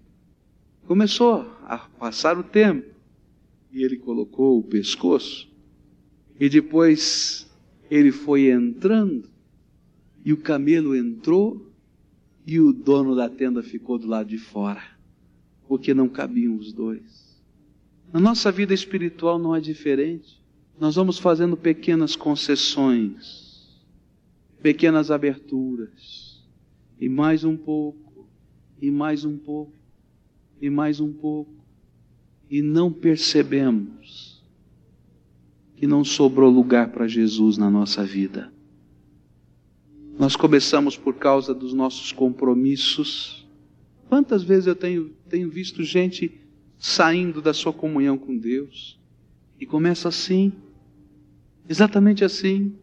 Começou 0.85 1.41
a 1.63 1.77
passar 1.77 2.37
o 2.37 2.43
tempo. 2.43 2.87
E 3.71 3.83
ele 3.83 3.97
colocou 3.97 4.59
o 4.59 4.63
pescoço. 4.63 5.48
E 6.39 6.47
depois 6.47 7.49
ele 7.91 8.11
foi 8.11 8.49
entrando. 8.49 9.29
E 10.23 10.31
o 10.31 10.37
camelo 10.37 10.95
entrou. 10.95 11.69
E 12.47 12.59
o 12.59 12.71
dono 12.71 13.15
da 13.15 13.29
tenda 13.29 13.61
ficou 13.61 13.99
do 13.99 14.07
lado 14.07 14.29
de 14.29 14.37
fora. 14.37 14.81
Porque 15.67 15.93
não 15.93 16.07
cabiam 16.07 16.55
os 16.55 16.71
dois. 16.71 17.37
Na 18.11 18.19
nossa 18.19 18.51
vida 18.51 18.73
espiritual 18.73 19.37
não 19.37 19.55
é 19.55 19.59
diferente. 19.59 20.41
Nós 20.79 20.95
vamos 20.95 21.19
fazendo 21.19 21.57
pequenas 21.57 22.15
concessões, 22.15 23.77
pequenas 24.61 25.11
aberturas, 25.11 26.41
e 26.99 27.09
mais 27.09 27.43
um 27.43 27.57
pouco, 27.57 28.25
e 28.81 28.89
mais 28.89 29.25
um 29.25 29.37
pouco, 29.37 29.73
e 30.61 30.69
mais 30.69 31.01
um 31.01 31.11
pouco, 31.11 31.53
e 32.49 32.61
não 32.61 32.93
percebemos 32.93 34.28
que 35.79 35.87
não 35.87 36.03
sobrou 36.03 36.51
lugar 36.51 36.89
para 36.89 37.07
Jesus 37.07 37.57
na 37.57 37.69
nossa 37.71 38.03
vida. 38.03 38.51
Nós 40.19 40.35
começamos 40.35 40.97
por 40.97 41.15
causa 41.15 41.53
dos 41.53 41.73
nossos 41.73 42.11
compromissos. 42.11 43.47
Quantas 44.09 44.43
vezes 44.43 44.67
eu 44.67 44.75
tenho, 44.75 45.11
tenho 45.29 45.49
visto 45.49 45.81
gente 45.81 46.37
saindo 46.77 47.41
da 47.41 47.53
sua 47.53 47.71
comunhão 47.71 48.17
com 48.17 48.37
Deus. 48.37 48.99
E 49.57 49.65
começa 49.65 50.09
assim, 50.09 50.51
exatamente 51.69 52.25
assim. 52.25 52.75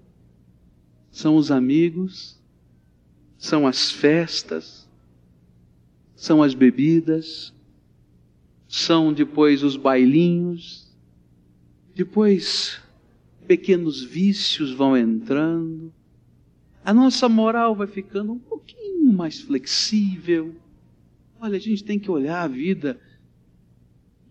São 1.10 1.36
os 1.36 1.50
amigos, 1.50 2.40
são 3.36 3.66
as 3.66 3.90
festas, 3.90 4.88
são 6.14 6.42
as 6.42 6.54
bebidas, 6.54 7.52
são 8.66 9.12
depois 9.12 9.62
os 9.62 9.76
bailinhos, 9.76 10.90
depois 11.94 12.85
pequenos 13.46 14.02
vícios 14.02 14.72
vão 14.72 14.96
entrando, 14.96 15.92
a 16.84 16.94
nossa 16.94 17.28
moral 17.28 17.74
vai 17.74 17.86
ficando 17.86 18.32
um 18.32 18.38
pouquinho 18.38 19.12
mais 19.12 19.40
flexível. 19.40 20.54
Olha, 21.40 21.56
a 21.56 21.60
gente 21.60 21.82
tem 21.82 21.98
que 21.98 22.10
olhar 22.10 22.42
a 22.42 22.48
vida 22.48 23.00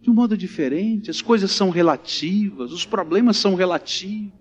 de 0.01 0.09
um 0.09 0.13
modo 0.13 0.37
diferente. 0.37 1.09
As 1.09 1.21
coisas 1.21 1.51
são 1.51 1.69
relativas, 1.69 2.71
os 2.71 2.85
problemas 2.85 3.37
são 3.37 3.55
relativos. 3.55 4.31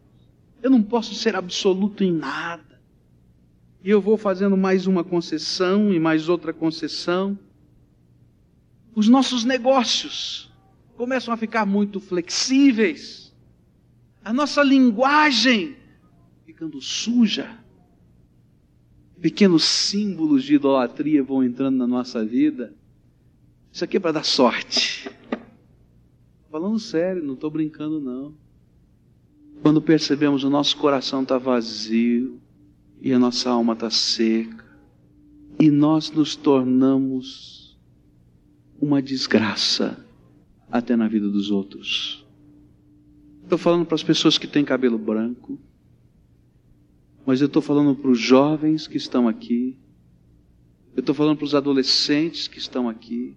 Eu 0.63 0.71
não 0.71 0.83
posso 0.83 1.15
ser 1.15 1.35
absoluto 1.35 2.05
em 2.05 2.13
nada. 2.13 2.81
E 3.83 3.91
eu 3.91 4.01
vou 4.01 4.17
fazendo 4.17 4.57
mais 4.57 4.87
uma 4.87 5.03
concessão 5.03 5.93
e 5.93 5.99
mais 5.99 6.29
outra 6.29 6.53
concessão. 6.53 7.39
Os 8.95 9.09
nossos 9.09 9.45
negócios 9.45 10.53
começam 10.97 11.35
a 11.35 11.37
ficar 11.37 11.67
muito 11.67 11.99
flexíveis. 11.99 13.24
A 14.25 14.33
nossa 14.33 14.63
linguagem 14.63 15.77
ficando 16.47 16.81
suja. 16.81 17.59
Pequenos 19.21 19.65
símbolos 19.65 20.45
de 20.45 20.55
idolatria 20.55 21.23
vão 21.23 21.45
entrando 21.45 21.77
na 21.77 21.87
nossa 21.87 22.25
vida. 22.25 22.75
Isso 23.71 23.85
aqui 23.85 23.99
é 23.99 24.01
para 24.01 24.13
dar 24.13 24.25
sorte. 24.25 25.11
Falando 26.51 26.79
sério, 26.79 27.23
não 27.23 27.35
estou 27.35 27.51
brincando 27.51 28.01
não. 28.01 28.35
Quando 29.63 29.83
percebemos 29.83 30.43
o 30.43 30.51
nosso 30.51 30.77
coração 30.77 31.23
está 31.23 31.37
vazio 31.37 32.41
e 33.01 33.13
a 33.13 33.19
nossa 33.19 33.51
alma 33.51 33.73
está 33.75 33.91
seca 33.91 34.65
e 35.61 35.71
nós 35.71 36.11
nos 36.11 36.37
tornamos 36.37 37.79
uma 38.81 39.01
desgraça 39.01 40.05
até 40.71 40.97
na 40.97 41.09
vida 41.09 41.29
dos 41.29 41.51
outros. 41.51 42.24
Estou 43.45 43.59
falando 43.59 43.85
para 43.85 43.95
as 43.95 44.03
pessoas 44.03 44.39
que 44.39 44.47
têm 44.47 44.65
cabelo 44.65 44.97
branco, 44.97 45.59
mas 47.27 47.43
eu 47.43 47.47
estou 47.47 47.61
falando 47.61 47.95
para 47.95 48.11
os 48.11 48.19
jovens 48.19 48.87
que 48.87 48.97
estão 48.97 49.29
aqui, 49.29 49.77
eu 50.97 51.01
estou 51.01 51.15
falando 51.15 51.37
para 51.37 51.45
os 51.45 51.55
adolescentes 51.55 52.49
que 52.49 52.59
estão 52.59 52.89
aqui, 52.89 53.37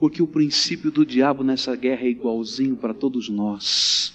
porque 0.00 0.20
o 0.20 0.26
princípio 0.26 0.90
do 0.90 1.06
diabo 1.06 1.44
nessa 1.44 1.76
guerra 1.76 2.02
é 2.02 2.10
igualzinho 2.10 2.76
para 2.76 2.92
todos 2.92 3.28
nós. 3.28 4.12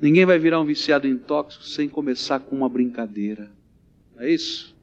Ninguém 0.00 0.26
vai 0.26 0.38
virar 0.38 0.60
um 0.60 0.66
viciado 0.66 1.08
em 1.08 1.16
tóxico 1.16 1.64
sem 1.64 1.88
começar 1.88 2.40
com 2.40 2.54
uma 2.54 2.68
brincadeira. 2.68 3.50
É 4.18 4.30
isso? 4.30 4.76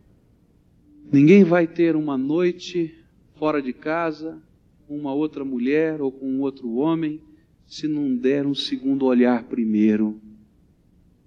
Ninguém 1.12 1.44
vai 1.44 1.68
ter 1.68 1.96
uma 1.96 2.18
noite 2.18 2.96
fora 3.36 3.62
de 3.62 3.72
casa 3.72 4.42
com 4.88 4.98
uma 4.98 5.14
outra 5.14 5.46
mulher 5.46 6.02
ou 6.02 6.12
com 6.12 6.26
um 6.26 6.42
outro 6.42 6.74
homem 6.74 7.22
se 7.70 7.88
não 7.88 8.16
der 8.16 8.48
um 8.48 8.56
segundo 8.56 9.06
olhar 9.06 9.44
primeiro. 9.44 10.20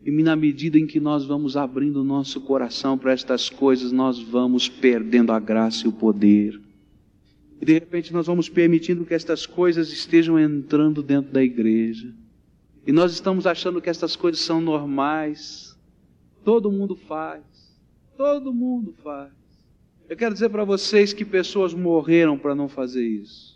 E 0.04 0.10
na 0.10 0.34
medida 0.34 0.76
em 0.76 0.86
que 0.86 0.98
nós 0.98 1.24
vamos 1.24 1.56
abrindo 1.56 2.00
o 2.00 2.04
nosso 2.04 2.40
coração 2.40 2.98
para 2.98 3.12
estas 3.12 3.48
coisas, 3.48 3.92
nós 3.92 4.18
vamos 4.18 4.68
perdendo 4.68 5.30
a 5.30 5.38
graça 5.38 5.86
e 5.86 5.88
o 5.88 5.92
poder. 5.92 6.60
E 7.60 7.64
de 7.64 7.72
repente 7.74 8.12
nós 8.12 8.26
vamos 8.26 8.48
permitindo 8.48 9.06
que 9.06 9.14
estas 9.14 9.46
coisas 9.46 9.92
estejam 9.92 10.36
entrando 10.36 11.00
dentro 11.00 11.32
da 11.32 11.44
igreja. 11.44 12.12
E 12.84 12.90
nós 12.90 13.12
estamos 13.12 13.46
achando 13.46 13.80
que 13.80 13.88
estas 13.88 14.16
coisas 14.16 14.40
são 14.40 14.60
normais. 14.60 15.78
Todo 16.44 16.72
mundo 16.72 16.96
faz. 16.96 17.44
Todo 18.16 18.52
mundo 18.52 18.92
faz. 19.04 19.30
Eu 20.08 20.16
quero 20.16 20.34
dizer 20.34 20.48
para 20.48 20.64
vocês 20.64 21.12
que 21.12 21.24
pessoas 21.24 21.72
morreram 21.72 22.36
para 22.36 22.56
não 22.56 22.68
fazer 22.68 23.06
isso. 23.06 23.51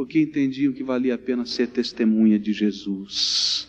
Porque 0.00 0.18
entendiam 0.18 0.72
que 0.72 0.82
valia 0.82 1.14
a 1.14 1.18
pena 1.18 1.44
ser 1.44 1.66
testemunha 1.66 2.38
de 2.38 2.54
Jesus. 2.54 3.68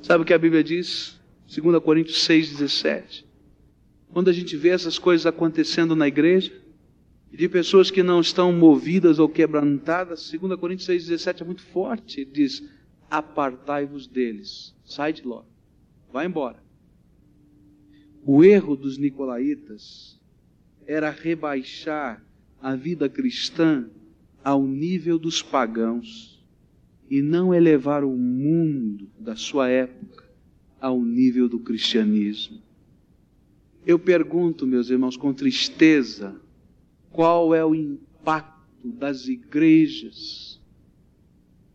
Sabe 0.00 0.22
o 0.22 0.24
que 0.24 0.32
a 0.32 0.38
Bíblia 0.38 0.62
diz? 0.62 1.18
2 1.52 1.82
Coríntios 1.82 2.18
6,17. 2.18 3.24
Quando 4.12 4.30
a 4.30 4.32
gente 4.32 4.56
vê 4.56 4.68
essas 4.68 4.96
coisas 4.96 5.26
acontecendo 5.26 5.96
na 5.96 6.06
igreja, 6.06 6.52
e 7.32 7.36
de 7.36 7.48
pessoas 7.48 7.90
que 7.90 8.04
não 8.04 8.20
estão 8.20 8.52
movidas 8.52 9.18
ou 9.18 9.28
quebrantadas. 9.28 10.30
2 10.30 10.60
Coríntios 10.60 10.88
6,17 10.88 11.40
é 11.40 11.44
muito 11.44 11.62
forte. 11.62 12.20
Ele 12.20 12.30
diz: 12.30 12.62
Apartai-vos 13.10 14.06
deles, 14.06 14.76
sai 14.84 15.12
de 15.12 15.26
lá, 15.26 15.44
vai 16.12 16.26
embora. 16.26 16.62
O 18.24 18.44
erro 18.44 18.76
dos 18.76 18.96
nicolaítas 18.96 20.20
era 20.86 21.10
rebaixar 21.10 22.24
a 22.62 22.76
vida 22.76 23.08
cristã 23.08 23.90
ao 24.44 24.66
nível 24.66 25.18
dos 25.18 25.42
pagãos 25.42 26.44
e 27.08 27.22
não 27.22 27.54
elevar 27.54 28.04
o 28.04 28.14
mundo 28.14 29.08
da 29.18 29.34
sua 29.34 29.70
época 29.70 30.28
ao 30.78 31.00
nível 31.00 31.48
do 31.48 31.58
cristianismo. 31.58 32.60
Eu 33.86 33.98
pergunto, 33.98 34.66
meus 34.66 34.90
irmãos, 34.90 35.16
com 35.16 35.32
tristeza, 35.32 36.38
qual 37.10 37.54
é 37.54 37.64
o 37.64 37.74
impacto 37.74 38.92
das 38.92 39.28
igrejas 39.28 40.60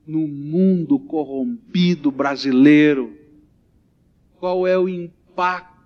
no 0.06 0.28
mundo 0.28 1.00
corrompido 1.00 2.12
brasileiro? 2.12 3.18
Qual 4.40 4.68
é 4.68 4.78
o 4.78 4.88
impacto 4.88 5.79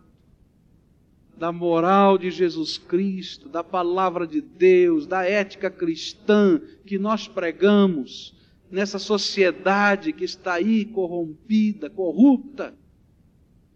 da 1.43 1.51
moral 1.51 2.17
de 2.17 2.31
Jesus 2.31 2.77
Cristo, 2.77 3.49
da 3.49 3.61
palavra 3.61 4.25
de 4.25 4.39
Deus, 4.39 5.05
da 5.05 5.25
ética 5.25 5.69
cristã 5.69 6.61
que 6.85 6.97
nós 6.97 7.27
pregamos 7.27 8.33
nessa 8.71 8.97
sociedade 8.97 10.13
que 10.13 10.23
está 10.23 10.53
aí 10.53 10.85
corrompida, 10.85 11.89
corrupta? 11.89 12.73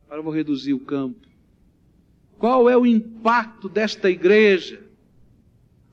Agora 0.05 0.19
eu 0.21 0.23
vou 0.23 0.31
reduzir 0.31 0.73
o 0.73 0.79
campo. 0.79 1.27
Qual 2.37 2.69
é 2.69 2.77
o 2.77 2.85
impacto 2.85 3.67
desta 3.67 4.09
igreja? 4.09 4.81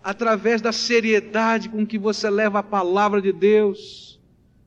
Através 0.01 0.63
da 0.63 0.71
seriedade 0.71 1.69
com 1.69 1.85
que 1.85 1.99
você 1.99 2.31
leva 2.31 2.61
a 2.61 2.63
palavra 2.63 3.21
de 3.21 3.33
Deus, 3.33 4.21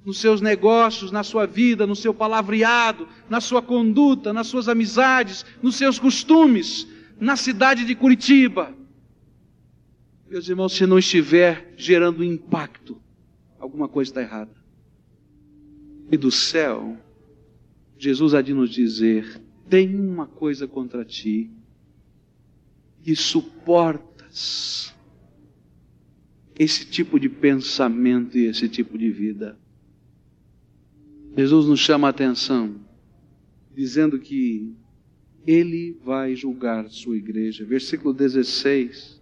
nos 0.04 0.20
seus 0.20 0.42
negócios, 0.42 1.10
na 1.10 1.24
sua 1.24 1.48
vida, 1.48 1.88
no 1.88 1.96
seu 1.96 2.14
palavreado, 2.14 3.08
na 3.30 3.40
sua 3.40 3.62
conduta, 3.62 4.34
nas 4.34 4.48
suas 4.48 4.68
amizades, 4.68 5.46
nos 5.64 5.78
seus 5.78 5.98
costumes, 5.98 6.97
na 7.20 7.36
cidade 7.36 7.86
de 7.86 7.96
Curitiba. 7.96 8.76
Meus 10.30 10.48
irmãos, 10.48 10.74
se 10.74 10.86
não 10.86 11.00
estiver 11.00 11.74
gerando 11.78 12.24
impacto, 12.24 13.02
alguma 13.60 13.88
coisa 13.88 14.12
está 14.12 14.22
errada. 14.22 14.52
E 16.12 16.18
do 16.18 16.32
céu, 16.32 16.98
Jesus 17.98 18.34
há 18.34 18.42
de 18.42 18.54
nos 18.54 18.70
dizer: 18.70 19.42
tem 19.70 19.96
uma 19.96 20.28
coisa 20.28 20.68
contra 20.68 21.04
ti, 21.04 21.50
e 23.06 23.16
suportas 23.16 24.94
esse 26.60 26.86
tipo 26.86 27.20
de 27.20 27.30
pensamento 27.30 28.38
e 28.38 28.46
esse 28.46 28.68
tipo 28.68 28.98
de 28.98 29.12
vida. 29.12 29.58
Jesus 31.38 31.68
nos 31.68 31.80
chama 31.80 32.08
a 32.08 32.10
atenção, 32.10 32.76
dizendo 33.76 34.20
que 34.20 34.76
Ele 35.48 35.98
vai 36.04 36.36
julgar 36.36 36.90
sua 36.90 37.18
igreja. 37.18 37.66
Versículo 37.66 38.14
16: 38.14 39.22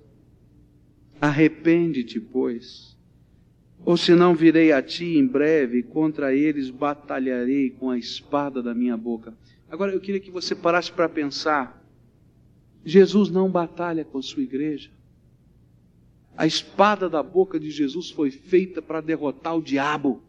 Arrepende-te, 1.21 2.19
pois, 2.19 2.97
ou 3.85 3.95
senão 3.95 4.33
virei 4.33 4.71
a 4.71 4.81
ti 4.81 5.17
em 5.17 5.25
breve, 5.25 5.77
e 5.77 5.83
contra 5.83 6.35
eles 6.35 6.71
batalharei 6.71 7.69
com 7.69 7.91
a 7.91 7.97
espada 7.97 8.61
da 8.61 8.73
minha 8.73 8.97
boca. 8.97 9.33
Agora 9.69 9.93
eu 9.93 10.01
queria 10.01 10.19
que 10.19 10.31
você 10.31 10.55
parasse 10.55 10.91
para 10.91 11.07
pensar 11.07 11.85
Jesus 12.85 13.31
não 13.31 13.49
batalha 13.49 14.05
com 14.05 14.19
a 14.19 14.21
sua 14.21 14.43
igreja. 14.43 14.91
A 16.37 16.45
espada 16.45 17.09
da 17.09 17.23
boca 17.23 17.59
de 17.59 17.71
Jesus 17.71 18.11
foi 18.11 18.29
feita 18.29 18.81
para 18.81 19.01
derrotar 19.01 19.55
o 19.55 19.61
diabo. 19.61 20.21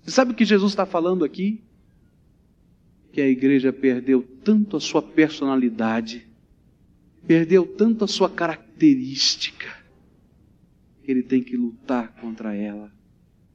Você 0.00 0.10
sabe 0.10 0.32
o 0.32 0.34
que 0.34 0.44
Jesus 0.44 0.72
está 0.72 0.86
falando 0.86 1.24
aqui? 1.24 1.63
Que 3.14 3.20
a 3.20 3.28
igreja 3.28 3.72
perdeu 3.72 4.22
tanto 4.42 4.76
a 4.76 4.80
sua 4.80 5.00
personalidade, 5.00 6.26
perdeu 7.24 7.64
tanto 7.64 8.04
a 8.04 8.08
sua 8.08 8.28
característica, 8.28 9.72
que 11.04 11.12
ele 11.12 11.22
tem 11.22 11.40
que 11.40 11.56
lutar 11.56 12.16
contra 12.20 12.52
ela. 12.54 12.92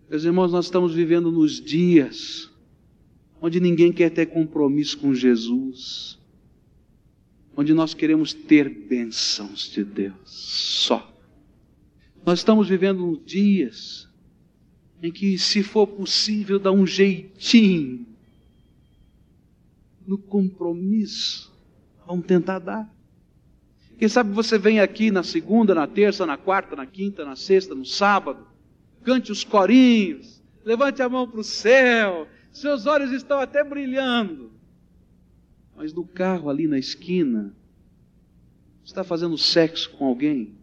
Meus 0.10 0.24
irmãos, 0.24 0.52
nós 0.52 0.66
estamos 0.66 0.96
vivendo 0.96 1.30
nos 1.30 1.60
dias 1.60 2.50
onde 3.42 3.60
ninguém 3.60 3.92
quer 3.92 4.10
ter 4.10 4.28
compromisso 4.28 4.98
com 4.98 5.14
Jesus 5.14 6.18
onde 7.60 7.74
nós 7.74 7.94
queremos 7.94 8.32
ter 8.32 8.70
bênçãos 8.70 9.70
de 9.70 9.84
Deus 9.84 10.16
só. 10.24 11.14
Nós 12.26 12.40
estamos 12.40 12.70
vivendo 12.70 13.22
dias 13.26 14.08
em 15.04 15.12
que, 15.12 15.38
se 15.38 15.62
for 15.62 15.86
possível, 15.86 16.58
dá 16.58 16.72
um 16.72 16.88
jeitinho 16.88 18.06
no 20.10 20.18
compromisso. 20.18 21.56
Vamos 22.08 22.26
tentar 22.26 22.58
dar. 22.58 22.92
Quem 24.00 24.08
sabe 24.08 24.32
você 24.32 24.58
vem 24.58 24.80
aqui 24.80 25.12
na 25.12 25.22
segunda, 25.22 25.76
na 25.76 25.86
terça, 25.86 26.26
na 26.26 26.36
quarta, 26.36 26.76
na 26.76 26.88
quinta, 26.88 27.24
na 27.24 27.36
sexta, 27.36 27.76
no 27.76 27.86
sábado, 27.86 28.48
cante 29.04 29.32
os 29.32 29.44
corinhos, 29.44 30.42
levante 30.66 31.04
a 31.04 31.08
mão 31.08 31.30
para 31.30 31.42
o 31.42 31.44
céu, 31.44 32.28
seus 32.52 32.88
olhos 32.88 33.12
estão 33.12 33.40
até 33.40 33.64
brilhando. 33.64 34.52
Mas 35.76 35.94
no 35.94 36.04
carro 36.04 36.50
ali 36.50 36.68
na 36.68 36.80
esquina, 36.80 37.54
está 38.84 39.04
fazendo 39.04 39.38
sexo 39.38 39.92
com 39.92 40.06
alguém, 40.06 40.56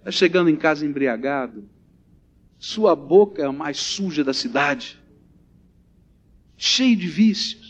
está 0.00 0.10
chegando 0.10 0.50
em 0.50 0.56
casa 0.56 0.84
embriagado, 0.84 1.66
sua 2.58 2.94
boca 2.94 3.40
é 3.40 3.46
a 3.46 3.52
mais 3.52 3.78
suja 3.78 4.22
da 4.22 4.34
cidade, 4.34 5.00
cheio 6.56 6.96
de 6.96 7.08
vícios. 7.08 7.61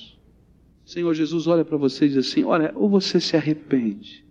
Senhor 0.93 1.15
Jesus 1.15 1.47
olha 1.47 1.65
para 1.65 1.79
você 1.79 2.05
e 2.05 2.09
diz 2.09 2.19
assim: 2.19 2.45
Olha, 2.45 2.71
ou 2.75 2.87
você 2.87 3.19
se 3.19 3.35
arrepende, 3.35 4.23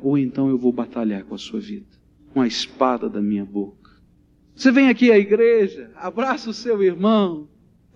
ou 0.00 0.16
então 0.16 0.48
eu 0.48 0.56
vou 0.56 0.72
batalhar 0.72 1.22
com 1.24 1.34
a 1.34 1.38
sua 1.38 1.60
vida, 1.60 1.84
com 2.32 2.40
a 2.40 2.46
espada 2.46 3.10
da 3.10 3.20
minha 3.20 3.44
boca. 3.44 3.90
Você 4.54 4.72
vem 4.72 4.88
aqui 4.88 5.12
à 5.12 5.18
igreja, 5.18 5.90
abraça 5.96 6.48
o 6.48 6.54
seu 6.54 6.82
irmão, 6.82 7.46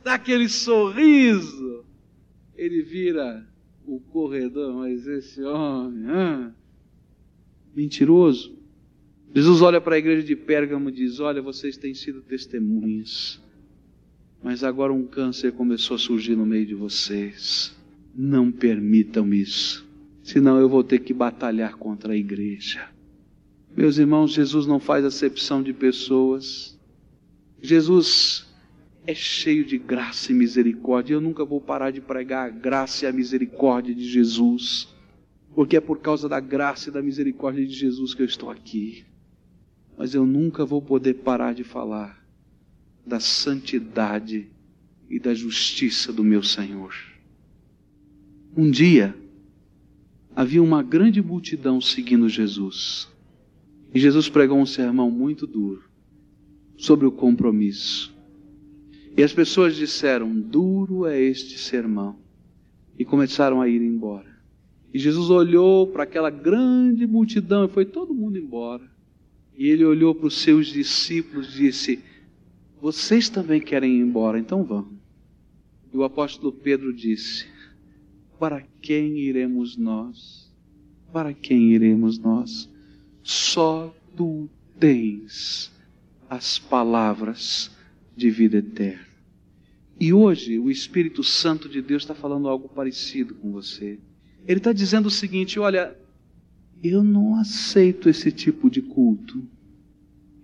dá 0.05 0.14
aquele 0.14 0.47
sorriso, 0.47 1.83
ele 2.55 2.83
vira 2.83 3.49
o 3.87 3.99
corredor, 3.99 4.74
mas 4.74 5.07
esse 5.07 5.43
homem, 5.43 6.05
ah, 6.11 6.53
mentiroso. 7.74 8.59
Jesus 9.35 9.62
olha 9.62 9.81
para 9.81 9.95
a 9.95 9.99
igreja 9.99 10.22
de 10.22 10.37
Pérgamo 10.37 10.91
e 10.91 10.93
diz: 10.93 11.18
Olha, 11.18 11.41
vocês 11.41 11.78
têm 11.78 11.95
sido 11.95 12.20
testemunhas, 12.20 13.43
mas 14.43 14.64
agora 14.64 14.93
um 14.93 15.07
câncer 15.07 15.53
começou 15.53 15.97
a 15.97 15.99
surgir 15.99 16.34
no 16.34 16.47
meio 16.47 16.66
de 16.66 16.74
vocês. 16.74 17.76
Não 18.14 18.51
permitam 18.51 19.32
isso, 19.32 19.86
senão 20.22 20.59
eu 20.59 20.68
vou 20.68 20.82
ter 20.82 21.01
que 21.01 21.12
batalhar 21.12 21.76
contra 21.76 22.12
a 22.12 22.16
igreja. 22.16 22.88
Meus 23.76 23.99
irmãos, 23.99 24.32
Jesus 24.32 24.66
não 24.66 24.80
faz 24.80 25.05
acepção 25.05 25.62
de 25.62 25.72
pessoas. 25.72 26.78
Jesus 27.62 28.47
é 29.07 29.14
cheio 29.14 29.64
de 29.64 29.78
graça 29.78 30.32
e 30.32 30.34
misericórdia. 30.34 31.14
Eu 31.14 31.20
nunca 31.20 31.45
vou 31.45 31.61
parar 31.61 31.91
de 31.91 32.01
pregar 32.01 32.47
a 32.47 32.51
graça 32.51 33.05
e 33.05 33.09
a 33.09 33.12
misericórdia 33.12 33.95
de 33.95 34.05
Jesus, 34.05 34.88
porque 35.55 35.76
é 35.76 35.80
por 35.80 36.01
causa 36.01 36.28
da 36.28 36.41
graça 36.41 36.88
e 36.88 36.93
da 36.93 37.01
misericórdia 37.01 37.64
de 37.64 37.72
Jesus 37.72 38.12
que 38.12 38.22
eu 38.22 38.26
estou 38.26 38.51
aqui. 38.51 39.05
Mas 39.97 40.14
eu 40.14 40.26
nunca 40.26 40.64
vou 40.64 40.82
poder 40.82 41.14
parar 41.14 41.55
de 41.55 41.62
falar 41.62 42.19
da 43.11 43.18
santidade 43.18 44.46
e 45.11 45.18
da 45.18 45.34
justiça 45.34 46.12
do 46.12 46.22
meu 46.22 46.44
Senhor. 46.44 46.94
Um 48.56 48.70
dia, 48.70 49.16
havia 50.34 50.62
uma 50.62 50.80
grande 50.80 51.20
multidão 51.20 51.80
seguindo 51.80 52.28
Jesus. 52.28 53.08
E 53.92 53.98
Jesus 53.98 54.28
pregou 54.28 54.56
um 54.56 54.64
sermão 54.64 55.11
muito 55.11 55.44
duro 55.44 55.82
sobre 56.76 57.04
o 57.04 57.11
compromisso. 57.11 58.14
E 59.16 59.24
as 59.24 59.32
pessoas 59.32 59.74
disseram: 59.74 60.32
Duro 60.32 61.04
é 61.04 61.20
este 61.20 61.58
sermão. 61.58 62.16
E 62.96 63.04
começaram 63.04 63.61
a 63.61 63.68
ir 63.68 63.82
embora. 63.82 64.30
E 64.94 65.00
Jesus 65.00 65.30
olhou 65.30 65.88
para 65.88 66.04
aquela 66.04 66.30
grande 66.30 67.08
multidão 67.08 67.64
e 67.64 67.68
foi 67.68 67.84
todo 67.84 68.14
mundo 68.14 68.38
embora. 68.38 68.88
E 69.58 69.66
ele 69.66 69.84
olhou 69.84 70.14
para 70.14 70.28
os 70.28 70.38
seus 70.38 70.68
discípulos 70.68 71.56
e 71.56 71.64
disse: 71.64 72.09
Vocês 72.81 73.28
também 73.28 73.61
querem 73.61 73.97
ir 73.97 74.01
embora, 74.01 74.39
então 74.39 74.64
vão. 74.64 74.89
E 75.93 75.97
o 75.97 76.05
apóstolo 76.05 76.53
Pedro 76.53 76.93
disse: 76.95 77.47
Para 78.39 78.62
quem 78.81 79.18
iremos 79.18 79.76
nós? 79.76 80.51
Para 81.12 81.35
quem 81.35 81.72
iremos 81.72 82.18
nós? 82.18 82.70
Só 83.22 83.95
tu 84.16 84.49
tens 84.78 85.70
as 86.28 86.59
palavras 86.59 87.70
de 88.16 88.31
vida 88.31 88.59
eterna. 88.59 89.07
E 89.99 90.12
hoje 90.14 90.59
o 90.59 90.70
Espírito 90.70 91.22
Santo 91.22 91.68
de 91.68 91.83
Deus 91.83 92.03
está 92.03 92.14
falando 92.14 92.49
algo 92.49 92.68
parecido 92.68 93.35
com 93.35 93.53
você. 93.53 93.99
Ele 94.47 94.59
está 94.59 94.72
dizendo 94.72 95.07
o 95.07 95.11
seguinte: 95.11 95.59
olha, 95.59 95.95
eu 96.83 97.05
não 97.05 97.37
aceito 97.37 98.09
esse 98.09 98.33
tipo 98.33 98.70
de 98.70 98.81
culto. 98.81 99.47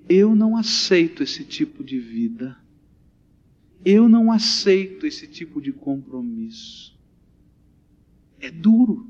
Eu 0.09 0.35
não 0.35 0.57
aceito 0.57 1.23
esse 1.23 1.45
tipo 1.45 1.83
de 1.83 1.99
vida. 1.99 2.57
Eu 3.85 4.09
não 4.09 4.33
aceito 4.33 5.07
esse 5.07 5.27
tipo 5.27 5.61
de 5.61 5.73
compromisso. 5.73 6.97
É 8.41 8.51
duro. 8.51 9.09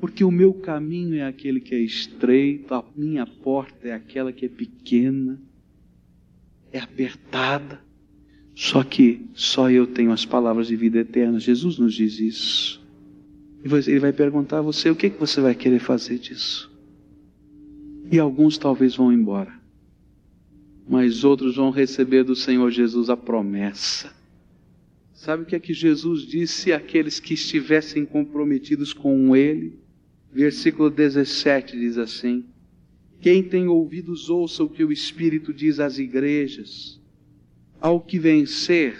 Porque 0.00 0.22
o 0.22 0.30
meu 0.30 0.54
caminho 0.54 1.14
é 1.14 1.26
aquele 1.26 1.60
que 1.60 1.74
é 1.74 1.80
estreito, 1.80 2.74
a 2.74 2.84
minha 2.94 3.26
porta 3.26 3.88
é 3.88 3.92
aquela 3.92 4.32
que 4.32 4.44
é 4.44 4.48
pequena 4.48 5.40
é 6.74 6.80
apertada. 6.80 7.80
Só 8.54 8.82
que 8.82 9.26
só 9.32 9.70
eu 9.70 9.86
tenho 9.86 10.10
as 10.10 10.24
palavras 10.24 10.66
de 10.66 10.76
vida 10.76 10.98
eterna. 10.98 11.38
Jesus 11.38 11.78
nos 11.78 11.94
diz 11.94 12.18
isso. 12.18 12.84
E 13.64 13.90
ele 13.90 14.00
vai 14.00 14.12
perguntar 14.12 14.58
a 14.58 14.62
você: 14.62 14.90
o 14.90 14.96
que, 14.96 15.08
que 15.08 15.18
você 15.18 15.40
vai 15.40 15.54
querer 15.54 15.78
fazer 15.78 16.18
disso? 16.18 16.70
E 18.10 18.18
alguns 18.18 18.58
talvez 18.58 18.96
vão 18.96 19.12
embora. 19.12 19.52
Mas 20.86 21.24
outros 21.24 21.56
vão 21.56 21.70
receber 21.70 22.24
do 22.24 22.36
Senhor 22.36 22.70
Jesus 22.70 23.08
a 23.08 23.16
promessa. 23.16 24.12
Sabe 25.12 25.42
o 25.42 25.46
que 25.46 25.56
é 25.56 25.60
que 25.60 25.72
Jesus 25.72 26.22
disse 26.22 26.72
àqueles 26.72 27.18
que 27.18 27.34
estivessem 27.34 28.04
comprometidos 28.04 28.92
com 28.92 29.34
Ele? 29.34 29.78
Versículo 30.30 30.90
17 30.90 31.78
diz 31.78 31.96
assim: 31.96 32.44
Quem 33.20 33.42
tem 33.42 33.66
ouvidos, 33.68 34.28
ouça 34.28 34.62
o 34.62 34.68
que 34.68 34.84
o 34.84 34.92
Espírito 34.92 35.54
diz 35.54 35.80
às 35.80 35.98
igrejas. 35.98 37.00
Ao 37.80 38.00
que 38.00 38.18
vencer, 38.18 38.98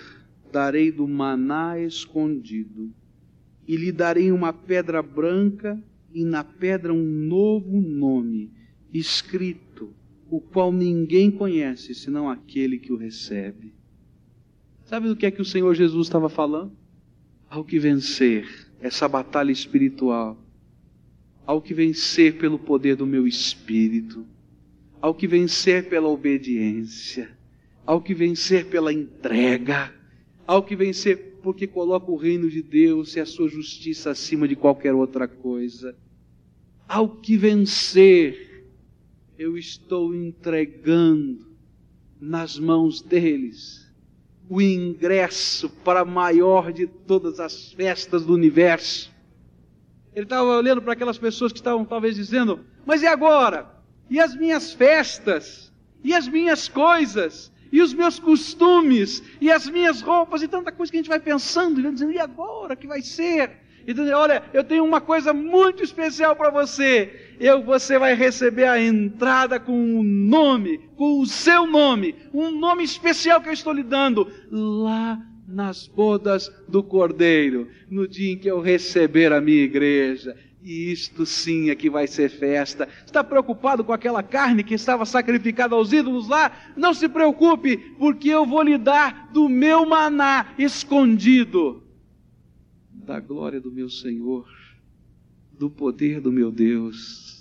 darei 0.51 0.93
do 0.93 1.07
maná 1.07 1.79
escondido, 1.79 2.91
e 3.67 3.77
lhe 3.77 3.91
darei 3.91 4.31
uma 4.31 4.53
pedra 4.53 5.03
branca, 5.03 5.83
e 6.13 6.25
na 6.25 6.45
pedra 6.45 6.95
um 6.95 7.05
novo 7.05 7.81
nome, 7.81 8.53
escrito, 8.93 9.64
o 10.37 10.41
qual 10.41 10.73
ninguém 10.73 11.31
conhece 11.31 11.95
senão 11.95 12.29
aquele 12.29 12.77
que 12.77 12.93
o 12.93 12.97
recebe. 12.97 13.73
Sabe 14.85 15.07
do 15.07 15.15
que 15.15 15.27
é 15.27 15.31
que 15.31 15.41
o 15.41 15.45
Senhor 15.45 15.73
Jesus 15.75 16.09
estava 16.09 16.29
falando? 16.29 16.73
Ao 17.49 17.65
que 17.65 17.79
vencer 17.79 18.49
essa 18.81 19.07
batalha 19.07 19.53
espiritual, 19.53 20.37
ao 21.47 21.63
que 21.63 21.73
vencer 21.73 22.37
pelo 22.37 22.59
poder 22.59 22.97
do 22.97 23.07
meu 23.07 23.29
espírito, 23.29 24.27
ao 25.01 25.15
que 25.15 25.29
vencer 25.29 25.89
pela 25.89 26.09
obediência, 26.09 27.31
ao 27.87 28.03
que 28.03 28.13
vencer 28.13 28.67
pela 28.67 28.93
entrega, 28.93 29.95
ao 30.45 30.65
que 30.65 30.75
vencer 30.75 31.39
porque 31.45 31.67
coloca 31.67 32.11
o 32.11 32.17
reino 32.17 32.51
de 32.51 32.61
Deus 32.61 33.15
e 33.15 33.21
a 33.21 33.27
sua 33.27 33.49
justiça 33.49 34.11
acima 34.11 34.49
de 34.49 34.57
qualquer 34.57 34.95
outra 34.95 35.29
coisa. 35.29 35.97
Ao 36.89 37.09
que 37.09 37.37
vencer, 37.37 38.54
eu 39.39 39.57
estou 39.57 40.15
entregando 40.15 41.55
nas 42.21 42.59
mãos 42.59 43.03
deles 43.03 43.85
o 44.49 44.61
ingresso 44.61 45.69
para 45.69 46.01
a 46.01 46.05
maior 46.05 46.73
de 46.73 46.87
todas 46.87 47.41
as 47.41 47.73
festas 47.73 48.25
do 48.25 48.35
universo. 48.35 49.13
Ele 50.15 50.25
estava 50.25 50.45
olhando 50.45 50.81
para 50.81 50.93
aquelas 50.93 51.19
pessoas 51.19 51.53
que 51.53 51.59
estavam 51.59 51.85
talvez 51.85 52.15
dizendo: 52.15 52.61
Mas 52.87 53.03
e 53.03 53.07
agora? 53.07 53.69
E 54.09 54.21
as 54.21 54.37
minhas 54.37 54.73
festas? 54.73 55.73
E 56.03 56.15
as 56.15 56.29
minhas 56.29 56.69
coisas? 56.69 57.51
E 57.73 57.81
os 57.81 57.93
meus 57.93 58.21
costumes? 58.21 59.23
E 59.41 59.51
as 59.51 59.69
minhas 59.69 60.01
roupas? 60.01 60.43
E 60.43 60.49
tanta 60.49 60.71
coisa 60.71 60.93
que 60.93 60.99
a 60.99 61.01
gente 61.01 61.09
vai 61.09 61.19
pensando, 61.19 61.81
e 61.81 61.93
dizendo: 61.93 62.13
E 62.13 62.21
agora? 62.21 62.77
que 62.77 62.87
vai 62.87 63.03
ser? 63.03 63.51
E 63.85 63.93
dizendo: 63.93 64.17
Olha, 64.17 64.45
eu 64.53 64.63
tenho 64.63 64.85
uma 64.85 65.01
coisa 65.01 65.33
muito 65.33 65.83
especial 65.83 66.37
para 66.37 66.51
você 66.51 67.24
eu, 67.39 67.63
você 67.63 67.99
vai 67.99 68.15
receber 68.15 68.65
a 68.65 68.81
entrada 68.81 69.59
com 69.59 69.73
um 69.73 70.03
nome, 70.03 70.79
com 70.97 71.21
o 71.21 71.27
seu 71.27 71.67
nome, 71.67 72.15
um 72.33 72.51
nome 72.51 72.85
especial 72.85 73.41
que 73.41 73.49
eu 73.49 73.53
estou 73.53 73.73
lhe 73.73 73.83
dando, 73.83 74.31
lá 74.51 75.21
nas 75.47 75.87
bodas 75.87 76.51
do 76.69 76.83
Cordeiro, 76.83 77.69
no 77.91 78.09
dia 78.09 78.33
em 78.33 78.39
que 78.39 78.51
eu 78.51 78.61
receber 78.61 79.33
a 79.33 79.41
minha 79.41 79.63
igreja. 79.63 80.37
E 80.63 80.91
isto 80.91 81.27
sim 81.27 81.69
é 81.69 81.75
que 81.75 81.91
vai 81.91 82.07
ser 82.07 82.31
festa. 82.31 82.89
Está 83.05 83.23
preocupado 83.23 83.85
com 83.85 83.93
aquela 83.93 84.23
carne 84.23 84.65
que 84.65 84.73
estava 84.73 85.05
sacrificada 85.05 85.75
aos 85.75 85.93
ídolos 85.93 86.27
lá? 86.27 86.51
Não 86.75 86.95
se 86.95 87.07
preocupe, 87.07 87.77
porque 87.99 88.31
eu 88.31 88.47
vou 88.47 88.63
lhe 88.63 88.79
dar 88.79 89.31
do 89.31 89.47
meu 89.47 89.85
maná 89.85 90.55
escondido, 90.59 91.83
da 92.91 93.21
glória 93.21 93.61
do 93.61 93.71
meu 93.71 93.91
Senhor, 93.91 94.49
do 95.59 95.71
poder 95.71 96.21
do 96.21 96.33
meu 96.33 96.51
Deus 96.51 97.35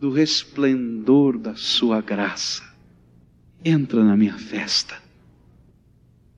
do 0.00 0.10
resplendor 0.10 1.38
da 1.38 1.54
Sua 1.56 2.00
graça. 2.00 2.62
Entra 3.64 4.04
na 4.04 4.16
minha 4.16 4.38
festa. 4.38 5.02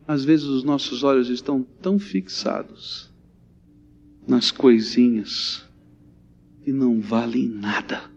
Às 0.08 0.24
vezes 0.24 0.46
os 0.46 0.64
nossos 0.64 1.04
olhos 1.04 1.28
estão 1.28 1.62
tão 1.62 1.98
fixados 1.98 3.10
nas 4.26 4.50
coisinhas 4.50 5.64
que 6.64 6.72
não 6.72 7.00
valem 7.00 7.46
nada. 7.46 8.10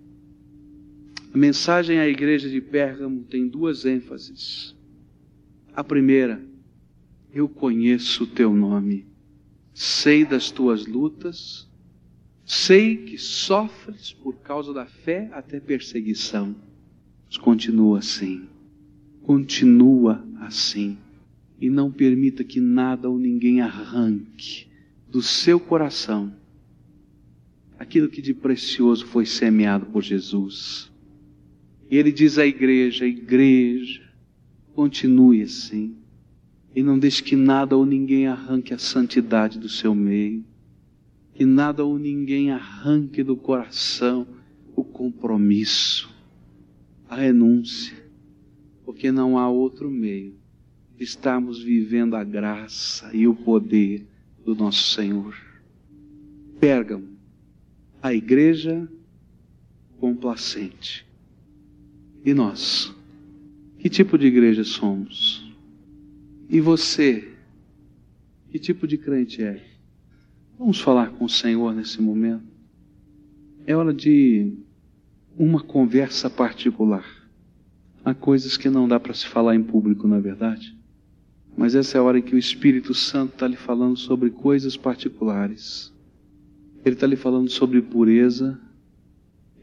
A 1.33 1.37
mensagem 1.37 1.99
à 1.99 2.07
igreja 2.07 2.49
de 2.49 2.61
Pérgamo 2.61 3.23
tem 3.23 3.47
duas 3.47 3.85
ênfases. 3.85 4.75
A 5.75 5.83
primeira, 5.83 6.41
eu 7.33 7.49
conheço 7.49 8.23
o 8.23 8.27
teu 8.27 8.53
nome, 8.53 9.07
sei 9.73 10.23
das 10.23 10.51
tuas 10.51 10.85
lutas 10.85 11.67
Sei 12.45 12.97
que 12.97 13.17
sofres 13.17 14.13
por 14.13 14.35
causa 14.35 14.73
da 14.73 14.85
fé 14.85 15.29
até 15.31 15.59
perseguição. 15.59 16.55
Mas 17.25 17.37
continua 17.37 17.99
assim. 17.99 18.47
Continua 19.21 20.23
assim. 20.41 20.97
E 21.59 21.69
não 21.69 21.91
permita 21.91 22.43
que 22.43 22.59
nada 22.59 23.09
ou 23.09 23.17
ninguém 23.17 23.61
arranque 23.61 24.67
do 25.07 25.21
seu 25.21 25.59
coração 25.59 26.33
aquilo 27.83 28.09
que 28.09 28.21
de 28.21 28.33
precioso 28.33 29.05
foi 29.05 29.25
semeado 29.25 29.85
por 29.85 30.01
Jesus. 30.01 30.91
E 31.89 31.97
ele 31.97 32.11
diz 32.11 32.37
à 32.37 32.45
igreja: 32.45 33.05
igreja, 33.05 34.01
continue 34.73 35.41
assim. 35.41 35.95
E 36.75 36.81
não 36.81 36.97
deixe 36.97 37.21
que 37.21 37.35
nada 37.35 37.77
ou 37.77 37.85
ninguém 37.85 38.25
arranque 38.25 38.73
a 38.73 38.79
santidade 38.79 39.59
do 39.59 39.69
seu 39.69 39.93
meio 39.93 40.43
que 41.33 41.45
nada 41.45 41.83
ou 41.83 41.97
ninguém 41.97 42.51
arranque 42.51 43.23
do 43.23 43.35
coração 43.35 44.27
o 44.75 44.83
compromisso, 44.83 46.09
a 47.09 47.15
renúncia, 47.15 47.95
porque 48.85 49.11
não 49.11 49.37
há 49.37 49.49
outro 49.49 49.89
meio 49.89 50.35
de 50.97 51.03
estarmos 51.03 51.61
vivendo 51.61 52.15
a 52.15 52.23
graça 52.23 53.09
e 53.13 53.27
o 53.27 53.35
poder 53.35 54.05
do 54.45 54.55
nosso 54.55 54.93
Senhor. 54.93 55.35
Pérgamo, 56.59 57.07
a 58.01 58.13
igreja 58.13 58.87
complacente. 59.99 61.05
E 62.25 62.33
nós? 62.33 62.93
Que 63.79 63.89
tipo 63.89 64.17
de 64.17 64.27
igreja 64.27 64.63
somos? 64.63 65.51
E 66.49 66.59
você? 66.59 67.33
Que 68.49 68.59
tipo 68.59 68.87
de 68.87 68.97
crente 68.97 69.43
é? 69.43 69.72
Vamos 70.63 70.79
falar 70.79 71.09
com 71.09 71.25
o 71.25 71.29
Senhor 71.29 71.75
nesse 71.75 72.01
momento. 72.01 72.45
É 73.67 73.75
hora 73.75 73.93
de 73.93 74.53
uma 75.37 75.61
conversa 75.61 76.29
particular. 76.29 77.05
Há 78.01 78.13
coisas 78.13 78.55
que 78.55 78.69
não 78.69 78.87
dá 78.87 78.97
para 78.97 79.13
se 79.13 79.27
falar 79.27 79.55
em 79.55 79.61
público, 79.61 80.07
na 80.07 80.15
é 80.15 80.21
verdade. 80.21 80.73
Mas 81.57 81.75
essa 81.75 81.97
é 81.97 81.99
a 81.99 82.03
hora 82.03 82.19
em 82.19 82.21
que 82.21 82.33
o 82.33 82.37
Espírito 82.37 82.93
Santo 82.93 83.33
está 83.33 83.45
lhe 83.45 83.57
falando 83.57 83.97
sobre 83.97 84.29
coisas 84.29 84.77
particulares. 84.77 85.93
Ele 86.85 86.95
está 86.95 87.07
lhe 87.07 87.17
falando 87.17 87.49
sobre 87.49 87.81
pureza. 87.81 88.57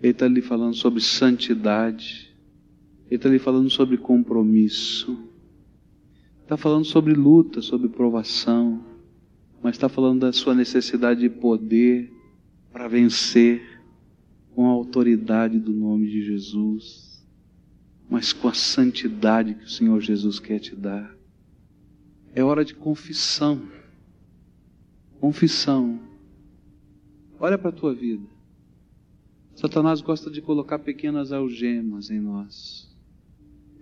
Ele 0.02 0.12
está 0.12 0.28
lhe 0.28 0.42
falando 0.42 0.74
sobre 0.74 1.00
santidade. 1.00 2.30
Ele 3.06 3.16
está 3.16 3.30
lhe 3.30 3.38
falando 3.38 3.70
sobre 3.70 3.96
compromisso. 3.96 5.18
Está 6.42 6.58
falando 6.58 6.84
sobre 6.84 7.14
luta, 7.14 7.62
sobre 7.62 7.88
provação 7.88 8.89
mas 9.62 9.76
está 9.76 9.88
falando 9.88 10.20
da 10.20 10.32
sua 10.32 10.54
necessidade 10.54 11.20
de 11.20 11.28
poder 11.28 12.12
para 12.72 12.88
vencer 12.88 13.80
com 14.54 14.66
a 14.66 14.70
autoridade 14.70 15.58
do 15.58 15.72
nome 15.72 16.08
de 16.08 16.22
Jesus, 16.24 17.24
mas 18.08 18.32
com 18.32 18.48
a 18.48 18.54
santidade 18.54 19.54
que 19.54 19.64
o 19.64 19.68
Senhor 19.68 20.00
Jesus 20.00 20.38
quer 20.38 20.58
te 20.58 20.74
dar. 20.74 21.14
É 22.34 22.42
hora 22.42 22.64
de 22.64 22.74
confissão. 22.74 23.62
Confissão. 25.20 26.00
Olha 27.38 27.58
para 27.58 27.70
a 27.70 27.72
tua 27.72 27.94
vida. 27.94 28.26
Satanás 29.54 30.00
gosta 30.00 30.30
de 30.30 30.40
colocar 30.40 30.78
pequenas 30.78 31.32
algemas 31.32 32.10
em 32.10 32.20
nós. 32.20 32.88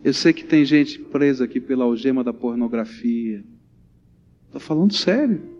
Eu 0.03 0.13
sei 0.13 0.33
que 0.33 0.45
tem 0.45 0.65
gente 0.65 0.99
presa 0.99 1.45
aqui 1.45 1.61
pela 1.61 1.85
algema 1.85 2.25
da 2.25 2.33
pornografia. 2.33 3.45
Estou 4.47 4.61
falando 4.61 4.93
sério. 4.93 5.58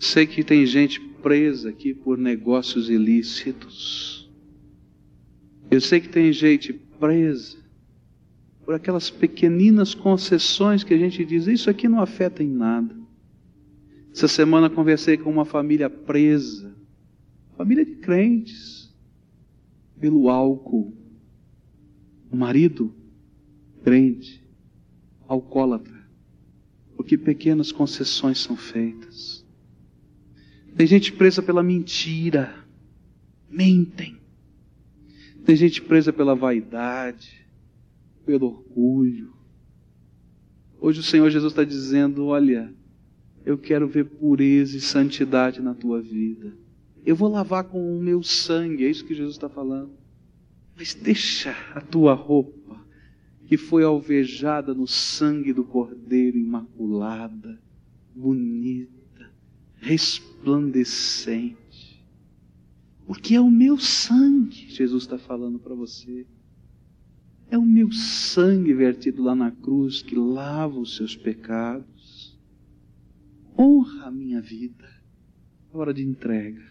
Sei 0.00 0.26
que 0.26 0.42
tem 0.42 0.64
gente 0.64 0.98
presa 0.98 1.68
aqui 1.68 1.92
por 1.92 2.16
negócios 2.16 2.88
ilícitos. 2.88 4.30
Eu 5.70 5.78
sei 5.78 6.00
que 6.00 6.08
tem 6.08 6.32
gente 6.32 6.72
presa 6.72 7.58
por 8.64 8.74
aquelas 8.74 9.10
pequeninas 9.10 9.94
concessões 9.94 10.82
que 10.82 10.94
a 10.94 10.96
gente 10.96 11.22
diz, 11.22 11.46
isso 11.46 11.68
aqui 11.68 11.86
não 11.86 12.00
afeta 12.00 12.42
em 12.42 12.48
nada. 12.48 12.96
Essa 14.10 14.26
semana 14.26 14.70
conversei 14.70 15.18
com 15.18 15.30
uma 15.30 15.44
família 15.44 15.90
presa, 15.90 16.74
família 17.58 17.84
de 17.84 17.96
crentes, 17.96 18.90
pelo 20.00 20.30
álcool. 20.30 20.94
O 22.30 22.36
marido, 22.36 22.94
crente, 23.84 24.42
alcoólatra, 25.28 26.08
porque 26.96 27.18
pequenas 27.18 27.70
concessões 27.70 28.38
são 28.38 28.56
feitas. 28.56 29.39
Tem 30.80 30.86
gente 30.86 31.12
presa 31.12 31.42
pela 31.42 31.62
mentira. 31.62 32.54
Mentem. 33.50 34.16
Tem 35.44 35.54
gente 35.54 35.82
presa 35.82 36.10
pela 36.10 36.34
vaidade, 36.34 37.46
pelo 38.24 38.46
orgulho. 38.46 39.30
Hoje 40.80 41.00
o 41.00 41.02
Senhor 41.02 41.28
Jesus 41.28 41.52
está 41.52 41.64
dizendo: 41.64 42.28
Olha, 42.28 42.72
eu 43.44 43.58
quero 43.58 43.86
ver 43.86 44.06
pureza 44.06 44.74
e 44.74 44.80
santidade 44.80 45.60
na 45.60 45.74
tua 45.74 46.00
vida. 46.00 46.56
Eu 47.04 47.14
vou 47.14 47.30
lavar 47.30 47.64
com 47.64 47.94
o 47.94 48.00
meu 48.00 48.22
sangue, 48.22 48.86
é 48.86 48.88
isso 48.88 49.04
que 49.04 49.14
Jesus 49.14 49.36
está 49.36 49.50
falando. 49.50 49.92
Mas 50.74 50.94
deixa 50.94 51.54
a 51.74 51.82
tua 51.82 52.14
roupa, 52.14 52.82
que 53.44 53.58
foi 53.58 53.84
alvejada 53.84 54.72
no 54.72 54.86
sangue 54.86 55.52
do 55.52 55.62
Cordeiro, 55.62 56.38
imaculada, 56.38 57.60
bonita, 58.16 58.99
resplandecente. 59.80 61.56
Porque 63.06 63.34
é 63.34 63.40
o 63.40 63.50
meu 63.50 63.78
sangue, 63.78 64.66
Jesus 64.68 65.02
está 65.02 65.18
falando 65.18 65.58
para 65.58 65.74
você. 65.74 66.26
É 67.50 67.58
o 67.58 67.66
meu 67.66 67.90
sangue 67.90 68.72
vertido 68.72 69.24
lá 69.24 69.34
na 69.34 69.50
cruz 69.50 70.02
que 70.02 70.14
lava 70.14 70.78
os 70.78 70.94
seus 70.94 71.16
pecados. 71.16 72.38
Honra 73.58 74.06
a 74.06 74.10
minha 74.10 74.40
vida. 74.40 74.88
É 75.74 75.76
hora 75.76 75.92
de 75.92 76.04
entrega. 76.04 76.62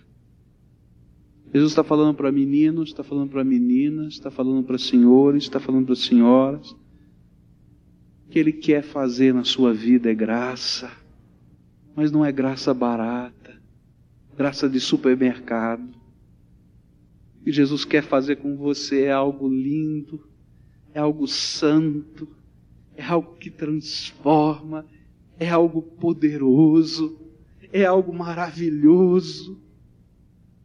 Jesus 1.54 1.72
está 1.72 1.84
falando 1.84 2.16
para 2.16 2.32
meninos, 2.32 2.88
está 2.90 3.04
falando 3.04 3.32
para 3.32 3.44
meninas, 3.44 4.14
está 4.14 4.32
falando 4.32 4.64
para 4.64 4.78
senhores, 4.78 5.44
está 5.44 5.60
falando 5.60 5.88
para 5.88 5.96
senhoras. 5.96 6.72
O 6.72 8.30
que 8.30 8.40
Ele 8.40 8.54
quer 8.54 8.84
fazer 8.84 9.34
na 9.34 9.44
sua 9.44 9.74
vida 9.74 10.12
é 10.12 10.14
graça, 10.14 10.92
mas 11.96 12.12
não 12.12 12.24
é 12.24 12.32
graça 12.32 12.74
barata, 12.74 13.60
graça 14.38 14.70
de 14.70 14.80
supermercado. 14.80 15.90
O 17.40 17.44
que 17.44 17.52
Jesus 17.52 17.86
quer 17.86 18.04
fazer 18.04 18.38
com 18.38 18.56
você 18.56 19.04
é 19.04 19.12
algo 19.12 19.48
lindo, 19.48 20.28
é 20.94 21.00
algo 21.00 21.28
santo, 21.28 22.28
é 22.96 23.04
algo 23.04 23.36
que 23.36 23.50
transforma, 23.50 24.86
é 25.40 25.50
algo 25.50 25.82
poderoso, 25.82 27.18
é 27.72 27.86
algo 27.86 28.14
maravilhoso. 28.14 29.60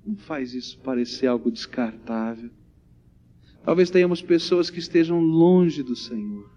Não 0.05 0.17
faz 0.17 0.53
isso 0.53 0.79
parecer 0.81 1.27
algo 1.27 1.51
descartável. 1.51 2.51
Talvez 3.65 3.89
tenhamos 3.89 4.21
pessoas 4.21 4.69
que 4.69 4.79
estejam 4.79 5.21
longe 5.21 5.83
do 5.83 5.97
Senhor, 5.97 6.51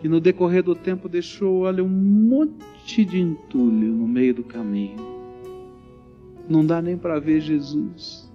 que 0.00 0.08
no 0.08 0.20
decorrer 0.20 0.62
do 0.62 0.74
tempo 0.74 1.08
deixou, 1.08 1.60
olha, 1.60 1.84
um 1.84 1.88
monte 1.88 3.04
de 3.04 3.20
entulho 3.20 3.92
no 3.92 4.08
meio 4.08 4.34
do 4.34 4.42
caminho. 4.42 4.96
Não 6.48 6.64
dá 6.64 6.80
nem 6.80 6.96
para 6.96 7.20
ver 7.20 7.40
Jesus. 7.40 8.30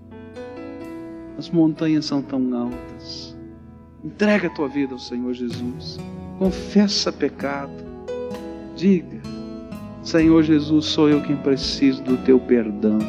As 1.37 1.49
montanhas 1.49 2.05
são 2.05 2.21
tão 2.21 2.55
altas. 2.55 3.35
Entrega 4.03 4.47
a 4.47 4.51
tua 4.51 4.67
vida 4.67 4.93
ao 4.93 4.99
Senhor 4.99 5.33
Jesus. 5.33 5.97
Confessa 6.37 7.11
pecado. 7.11 7.83
Diga: 8.75 9.19
Senhor 10.03 10.43
Jesus, 10.43 10.85
sou 10.85 11.09
eu 11.09 11.21
quem 11.23 11.35
preciso 11.35 12.03
do 12.03 12.17
teu 12.17 12.39
perdão. 12.39 12.99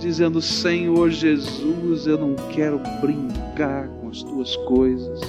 Dizendo: 0.00 0.40
Senhor 0.40 1.10
Jesus, 1.10 2.06
eu 2.06 2.16
não 2.16 2.34
quero 2.52 2.80
brincar 3.00 3.88
com 3.88 4.08
as 4.08 4.22
tuas 4.22 4.56
coisas. 4.58 5.20